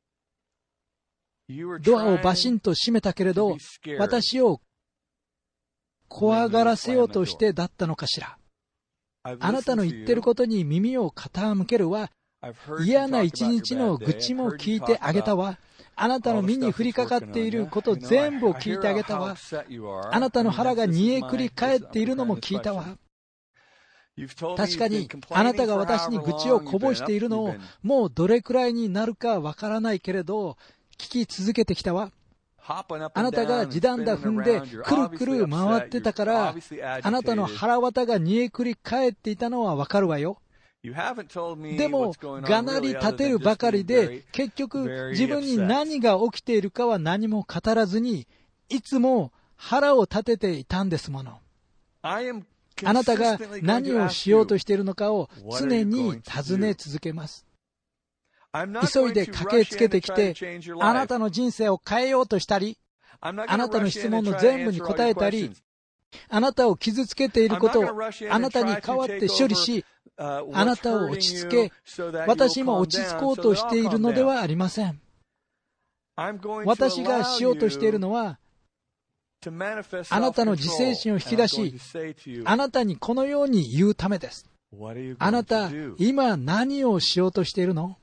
[1.82, 3.56] ドアをバシンと閉めたけれど、
[3.98, 4.60] 私を
[6.08, 8.38] 怖がらせようとしてだったのかしら。
[9.24, 12.10] あなたの言ってることに耳を傾けるわ。
[12.84, 15.58] 嫌な一日の愚痴も聞いてあげたわ。
[15.94, 19.36] あなたの身に降りかかっていること全部を聞いてあげたわ。
[20.10, 22.96] あなたの腹が煮えくり返っているのも聞いたわ。
[24.56, 30.58] 確かに、あなたが私に愚痴をこぼしているのを、もうどれくらいになるかわからないけれど、
[30.98, 32.10] 聞き続けてきたわ。
[32.64, 36.54] あなたが地団だ踏んでくるくる回ってたから、
[37.02, 40.38] あなたの腹渡が煮えくり返っていたのはわかるわよ。
[40.82, 48.26] でも、がなり立てるばかりで、結局自分に何が起きているかは何も語らずに、
[48.68, 51.38] いつも腹を立てていたんですもの。
[52.02, 52.20] あ
[52.92, 57.46] なたが何をしようとしているのかを常に尋ね続けます。
[58.92, 60.34] 急いで駆けつけてきて、
[60.80, 62.76] あなたの人生を変えようとしたり、
[63.20, 65.52] あなたの質問の全部に答えたり、
[66.28, 67.84] あなたを傷つけていることを
[68.30, 69.84] あなたに代わって処理し、
[70.16, 71.72] あなたを落ち着け、
[72.26, 75.00] 私も落ち着こうとしているのではありません。
[76.66, 78.38] 私がしようとしているのは、
[80.10, 81.74] あなたの自制心を引き出し、
[82.44, 84.46] あなたにこのように言うためです。
[85.18, 87.96] あなた、今何をしようとしているの？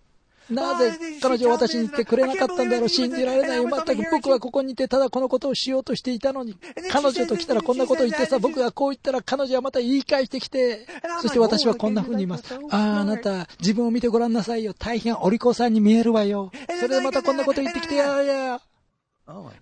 [0.49, 3.85] なぜ彼女は私に言ってくれなかったんだろう信じられない。
[3.85, 6.57] 全く僕はここにいてただこのことをしようとしていたのに、
[6.91, 10.87] 彼女と来たらこんなことを言ってさ、僕がこう言ったら彼女はまた言い返してきて、
[11.21, 12.43] そして私はこんな風に言います。
[12.71, 14.73] ああ、あなた、自分を見てごらんなさいよ。
[14.73, 16.51] 大変お利口さんに見えるわよ。
[16.79, 18.61] それでまたこんなこと言ってきて、やや。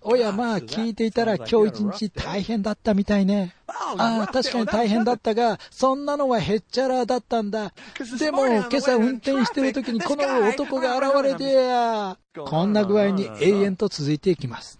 [0.02, 3.54] おや、まあ、聞いていたら今日一日大変だったみたいね。
[3.66, 7.72] ああ、確かに大変だったが、そんなのはへっちゃらだったんだ。
[8.18, 14.78] でも、今朝運転してる時にこの男が現れてや、こんな具合に永遠と続いていきます。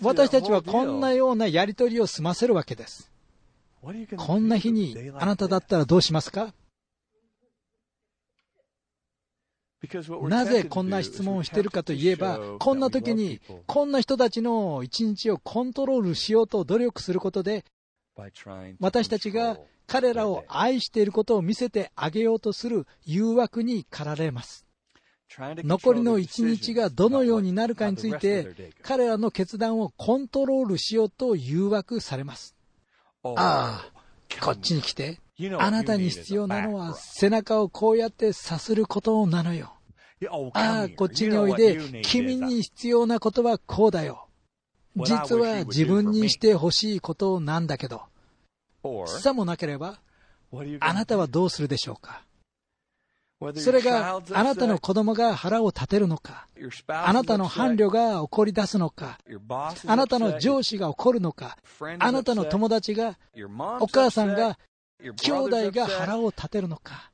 [0.00, 3.10] 私たちはこんなようなやりとりを済ませるわけです。
[4.16, 6.54] こんな日にあなただったらどうしますか？
[10.28, 17.64] なぜこんな質問をしているかといえば、こんな時に、こんな人たちの一日をコントロールしようと努力することで、
[18.80, 24.66] 私たちが彼らを愛していることを見せてあげようとする誘惑に駆られます。
[25.30, 32.56] 残りの一日がどのようになるかについて、彼らの決断をコントロールしようと誘惑されます。
[33.22, 33.92] ああ、
[34.40, 35.20] こっちに来て。
[35.58, 39.72] あなたに必要なのは背中をこうやってさすることなのよ。
[40.52, 44.26] ああ、こっちにおいで、君に必要なことはこうだよ。
[44.96, 48.02] 実は自分にしてほしいことなんだけど。
[49.06, 50.00] さもなければ、
[50.80, 52.24] あなたはどうするでしょうか？
[53.54, 56.48] それがあなたの子供が腹を立てるのか、
[56.88, 59.18] あなたの伴侶が怒り出すのか、
[59.86, 61.56] あなたの上司が怒るのか、
[62.00, 63.16] あなたの友達が、
[63.78, 64.58] お母さんが
[65.00, 67.10] 兄弟が腹を立てるのか？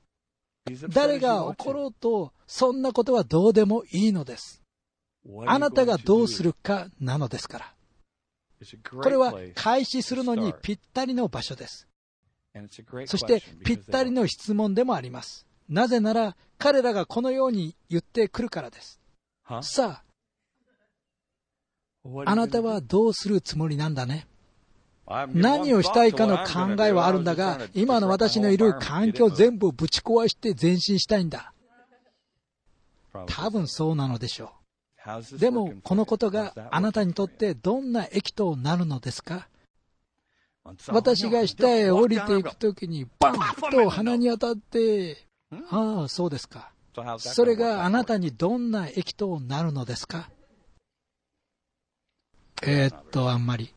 [0.88, 4.62] 誰が怒ろうと、そんなことはどうでもいいのです。
[5.46, 7.74] あなたがどうするかなのですから。
[9.02, 11.86] これは開始するのにぴったりの場所です。
[13.06, 15.46] そしてぴったりの質問でもあります。
[15.68, 19.00] なぜなら彼らがこのように言ってくるからです。
[19.60, 20.02] さ
[22.04, 24.26] あ、あなたはどうするつもりなんだね？
[25.06, 31.52] 何をしたいかの考えはあるんだが、今の私のいる環境全部ぶち壊して前進したいんだ。
[33.26, 34.52] 多分そうなのでしょ
[35.34, 35.38] う。
[35.38, 39.48] でも、このことがあなたにとってどんな益となるのですか？
[40.88, 43.34] 私が下へ降りていくときに、バン
[43.70, 45.18] と鼻に当たって、
[45.70, 46.70] ああ、そうですか。
[47.18, 50.30] それがあなたにどんな益となるのですか？
[52.62, 53.74] えー、っと、あんまり。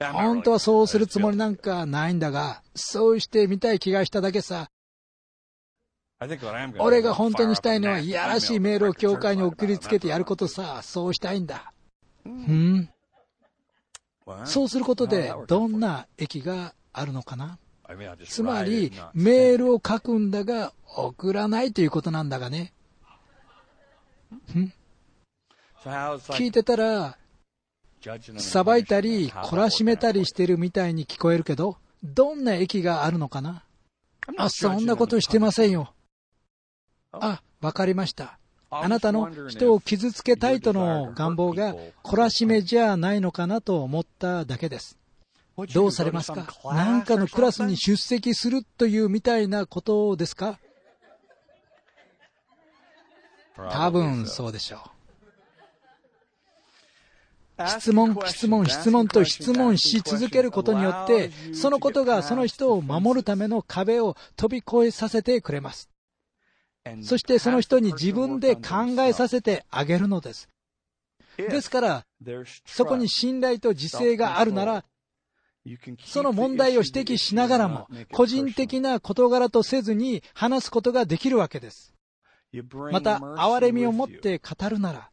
[0.00, 4.68] 本当はそうするつもりなんかないんだが、そうしてみたい気がしただけさ。
[6.78, 11.72] 俺が本当にしたいのは、いやらしいメールを教会に送りつけてやることさ、そうしたいんだ。
[12.24, 12.88] うん？
[14.44, 17.58] そうすることで、どんな益があるのかな？
[18.26, 22.72] つまり、メールを書くんだが、送らないということなんだがね。
[26.30, 27.18] 聞いてたら、
[28.38, 33.62] 裁いたり、懲らしめたりしてるみたいに聞こえるけど、どんな駅があるのかな？
[34.36, 35.94] あ、そんなことしてませんよ。
[37.12, 38.38] あ、わかりました。
[38.70, 44.98] あなたの人を傷つけたいとの願望が懲らしめじゃないのかなと思っただけです。
[45.72, 46.46] どうされますか？
[46.64, 50.58] 何かのクラスに出席するというみたいなことですか？
[53.56, 54.80] 多分そうでしょう。
[57.78, 65.88] 質問、質問、質問と質問し続けることによって、そのことがその人を守るための壁を飛び越えさせてくれます。
[67.02, 70.48] そしてその人に自分で考えさせてあげるのです。
[71.36, 72.06] ですから、
[72.66, 74.84] そこに信頼と自制があるなら、
[76.04, 81.94] その問題を指摘しながらも、個人的な事柄とせずに話すことができるわけです。
[82.92, 85.10] また、憐れみを持って語るなら、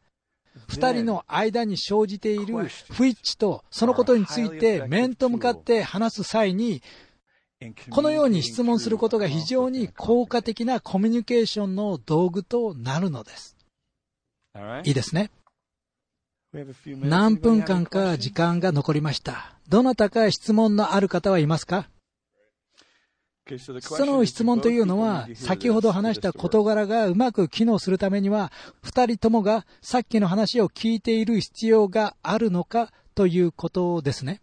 [0.68, 6.82] 二人の間に生じている不一致とそのことについて面と向かって話す際に、
[7.90, 13.56] このように質問することが非常に効果的なコミュニケーションの道具となるのです。
[14.84, 15.30] いいですね。
[16.84, 19.54] 何分間か時間が残りました。
[19.68, 21.88] どなたか質問のある方はいますか？
[23.80, 28.52] その質問というのは、先ほど話した事柄がうまく機能するためには、
[28.82, 34.40] 二人ともがさっきの話を聞いている必要があるのかということですね。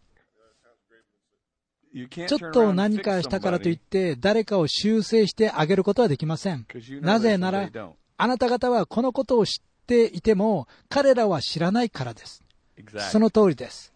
[2.28, 6.68] ちょっと何かしたからといって、誰かを修正してあげることはできません。
[7.02, 7.70] なぜなら、
[8.18, 12.44] あなた方はこのことを知っていても、彼らは知らないからです。
[13.12, 13.94] その通りです。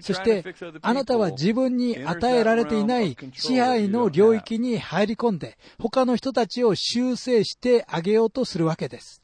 [0.00, 0.44] そして、
[0.82, 9.22] あなたは自分に与えられていない支配の領域に入り込んで、他の人たちを修正してあげようとするわけです。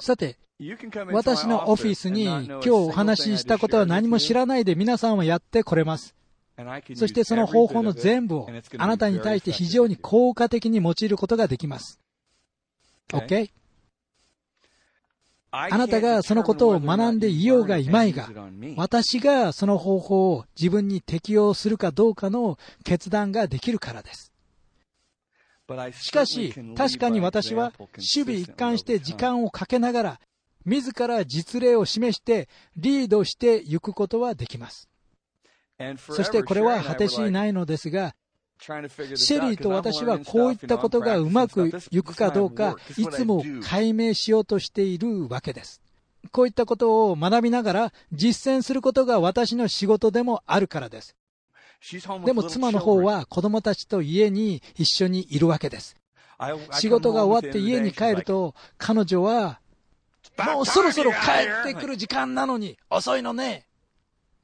[0.00, 0.38] さて、
[1.12, 6.14] 私のオフィスに今日お話ししたことは何も知らないで皆さんはやってこれます。
[6.96, 8.48] そしてその方法の全部を
[8.78, 12.00] あなたに対して非常に効果的に用いることができます。
[13.12, 13.50] OK?
[15.50, 18.28] あなたがそのことを学んでいようがいまいが、
[18.76, 24.32] 私がその方法を自分に適用するかどうかの決断ができるからです。
[25.92, 30.20] しかし、確かに私は守備一貫して時間をかけながら、
[30.64, 34.88] 自ら実例を示してリードしていくことはできます。
[35.98, 38.14] そしてこれは果てしないのですが、
[38.60, 45.80] シェリーと私はこういったことがうまくいくかどうか、いつも解明しようとしているわけです。
[46.32, 51.16] こういったことを学びながら実践することが私の仕事でもあるからです。
[52.24, 55.96] でも妻の方は子供たちと家に一緒にいるわけです。
[56.72, 59.60] 仕事が終わって家に帰ると、彼女は、
[60.54, 61.16] もうそろそろ帰
[61.70, 63.66] ってくる時間なのに遅いのね。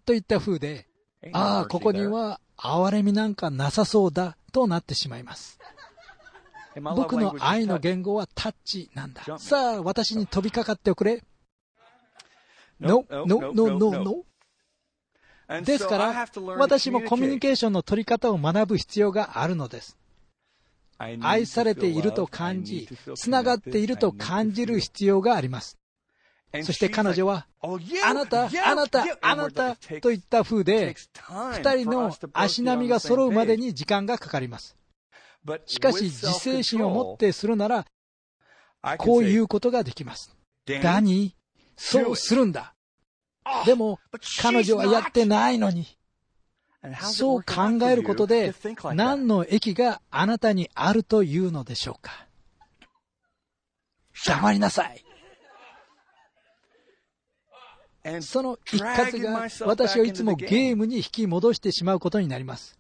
[0.07, 0.86] といった風で、
[1.32, 5.59] ああ、ここには憐れみなんかなさそうだとなってしまいます。
[6.81, 9.22] 僕の愛の言語はタッチなんだ。
[9.39, 11.22] さあ、私に飛びかかっておくれ。
[12.81, 14.24] No, no, no, no, no.
[15.62, 16.26] ですから、
[16.56, 19.98] 私もコミュニケーションの取り方を学ぶ必要があるのです。
[20.98, 25.78] 愛されていると感じ、つながっていると感じる必要があります。
[26.62, 30.94] そして彼女は、あなた、あなた、あなたといった風で、
[31.52, 34.76] 二人の足並みが揃うまでに時間がかかります。
[35.66, 37.86] しかし、自制心を持ってするなら、
[38.98, 40.36] こういうことができます。
[40.66, 41.32] ダニー、
[41.76, 42.74] そうするんだ。
[43.66, 43.98] でも、
[44.40, 45.86] 彼女はやってないのに。
[47.01, 48.55] そう考えることで、
[48.94, 52.26] 何の益があなたにあるというのでしょうか。
[54.26, 55.05] 黙りなさい。
[58.20, 62.78] その一括が私をいつもゲームに引き戻してしまうことになります。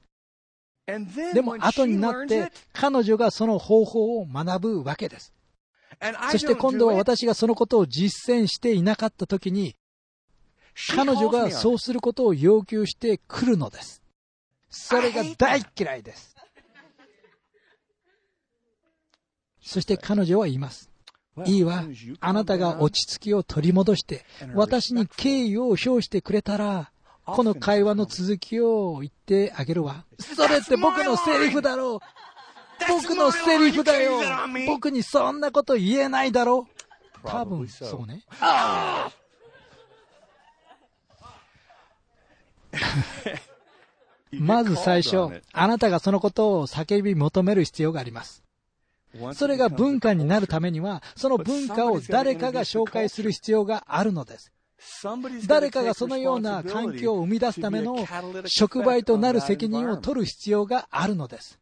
[1.32, 5.32] でも後になって彼女がその方法を学ぶわけです。
[6.30, 9.76] そして今度は私がそのことを実践していなかった時に
[10.94, 14.02] 彼女がそうすることを要求してくるのです。
[14.68, 16.34] それが大嫌いです。
[19.62, 20.90] そして彼女は言います。
[21.46, 21.84] いいわ。
[22.20, 24.24] あなたが落ち着きを取り戻して、
[24.54, 26.90] 私に敬意を表してくれたら、
[27.26, 30.04] この会話の続きを言ってあげるわ。
[30.18, 31.98] それって僕のセリフだろう。
[32.88, 34.20] 僕のセリフだよ。
[34.66, 37.26] 僕にそんなこと言えないだろう。
[37.26, 38.22] 多分、そうね。
[44.32, 48.43] まず最初、あなたがそのことを叫び求める必要があります。
[49.34, 54.52] それが文化になるためには、その文化を誰かが紹介する必要があるのです。
[55.46, 58.06] 誰かがそのような環境を生み出すための
[58.46, 61.58] 触媒となる責任を取る必要があるのです。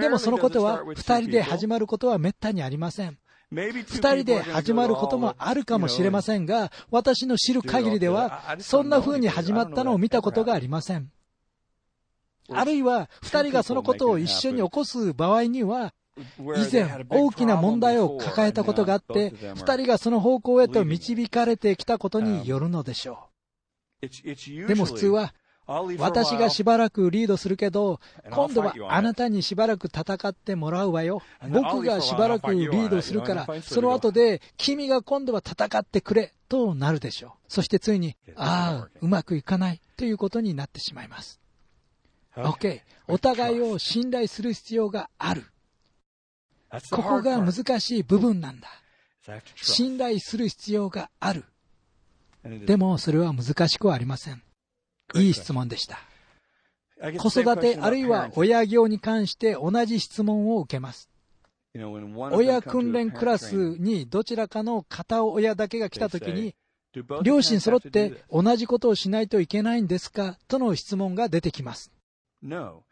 [0.00, 3.18] でもそのことは二人で始まることはめったにありません。
[3.50, 11.10] 二人で始まることもあるかもしれませんが、私の知る限りでは、そんな風に始まったのを見たことがありません。
[12.52, 15.94] あるいは、二人がそのことを一緒に起こす場合には、
[16.38, 23.28] 以前大きな問題を抱えたことがあって、二人がその方向へと導かれてきたことによるのでしょ
[24.02, 24.66] う。
[24.66, 25.34] でも普通は、
[25.98, 31.22] 私がしばらくリードするけど、今度はあなたにしばらく戦ってもらうわよ。
[31.48, 37.30] 僕がしばらくリードするから、その後で君が今度は戦ってくれ、となるでしょう。
[37.46, 41.40] そしてついに、ああ、うまくいかないということになってしまいます。
[42.34, 42.80] OK。
[43.06, 45.44] お互いを信頼する必要がある。
[46.90, 48.68] ここが難しい部分なんだ。
[49.56, 51.44] 信頼する必要がある。
[52.66, 54.42] でもそれは難しくはありません。
[55.14, 55.98] いい質問でした。
[57.18, 61.08] 子育てあるいは親業に関して同じ質問を受けます。
[61.74, 66.54] 親訓練クラスにどちらかの片親だけが来たときに、
[67.22, 70.36] 両親揃って同じことをしないといけないんですか？
[70.48, 71.92] との質問が出てきます。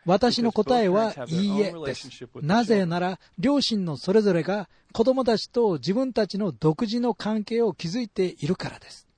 [0.05, 2.09] 私の答えはいいえです。
[2.43, 9.09] なぜなら、両親のそれぞれが子供たちと自分たちの独自の関係を築いているからです。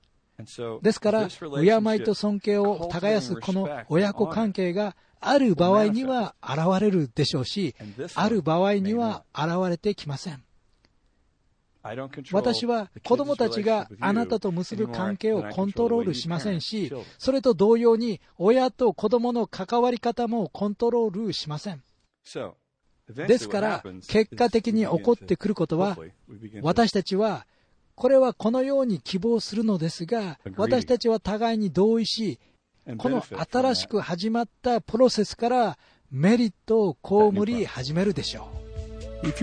[0.81, 7.75] ですから、敬いと尊敬を耕すこの親子関係がある場合には現れるでしょうし、
[8.15, 10.43] ある場合には現れてきません。
[12.31, 21.81] 私は子供たちがあなたと結ぶ関係をコントロールしませんし、それと同様に親と子供の関わり方もコントロールしません。
[23.09, 25.97] ですから、結果的に起こってくることは、
[26.61, 27.47] 私たちは
[27.95, 32.39] これはこのように希望するのですが、私たちは互いに同意し、
[32.97, 35.77] この新しく始まったプロセスから
[36.09, 38.70] メリットを被り始めるでしょう。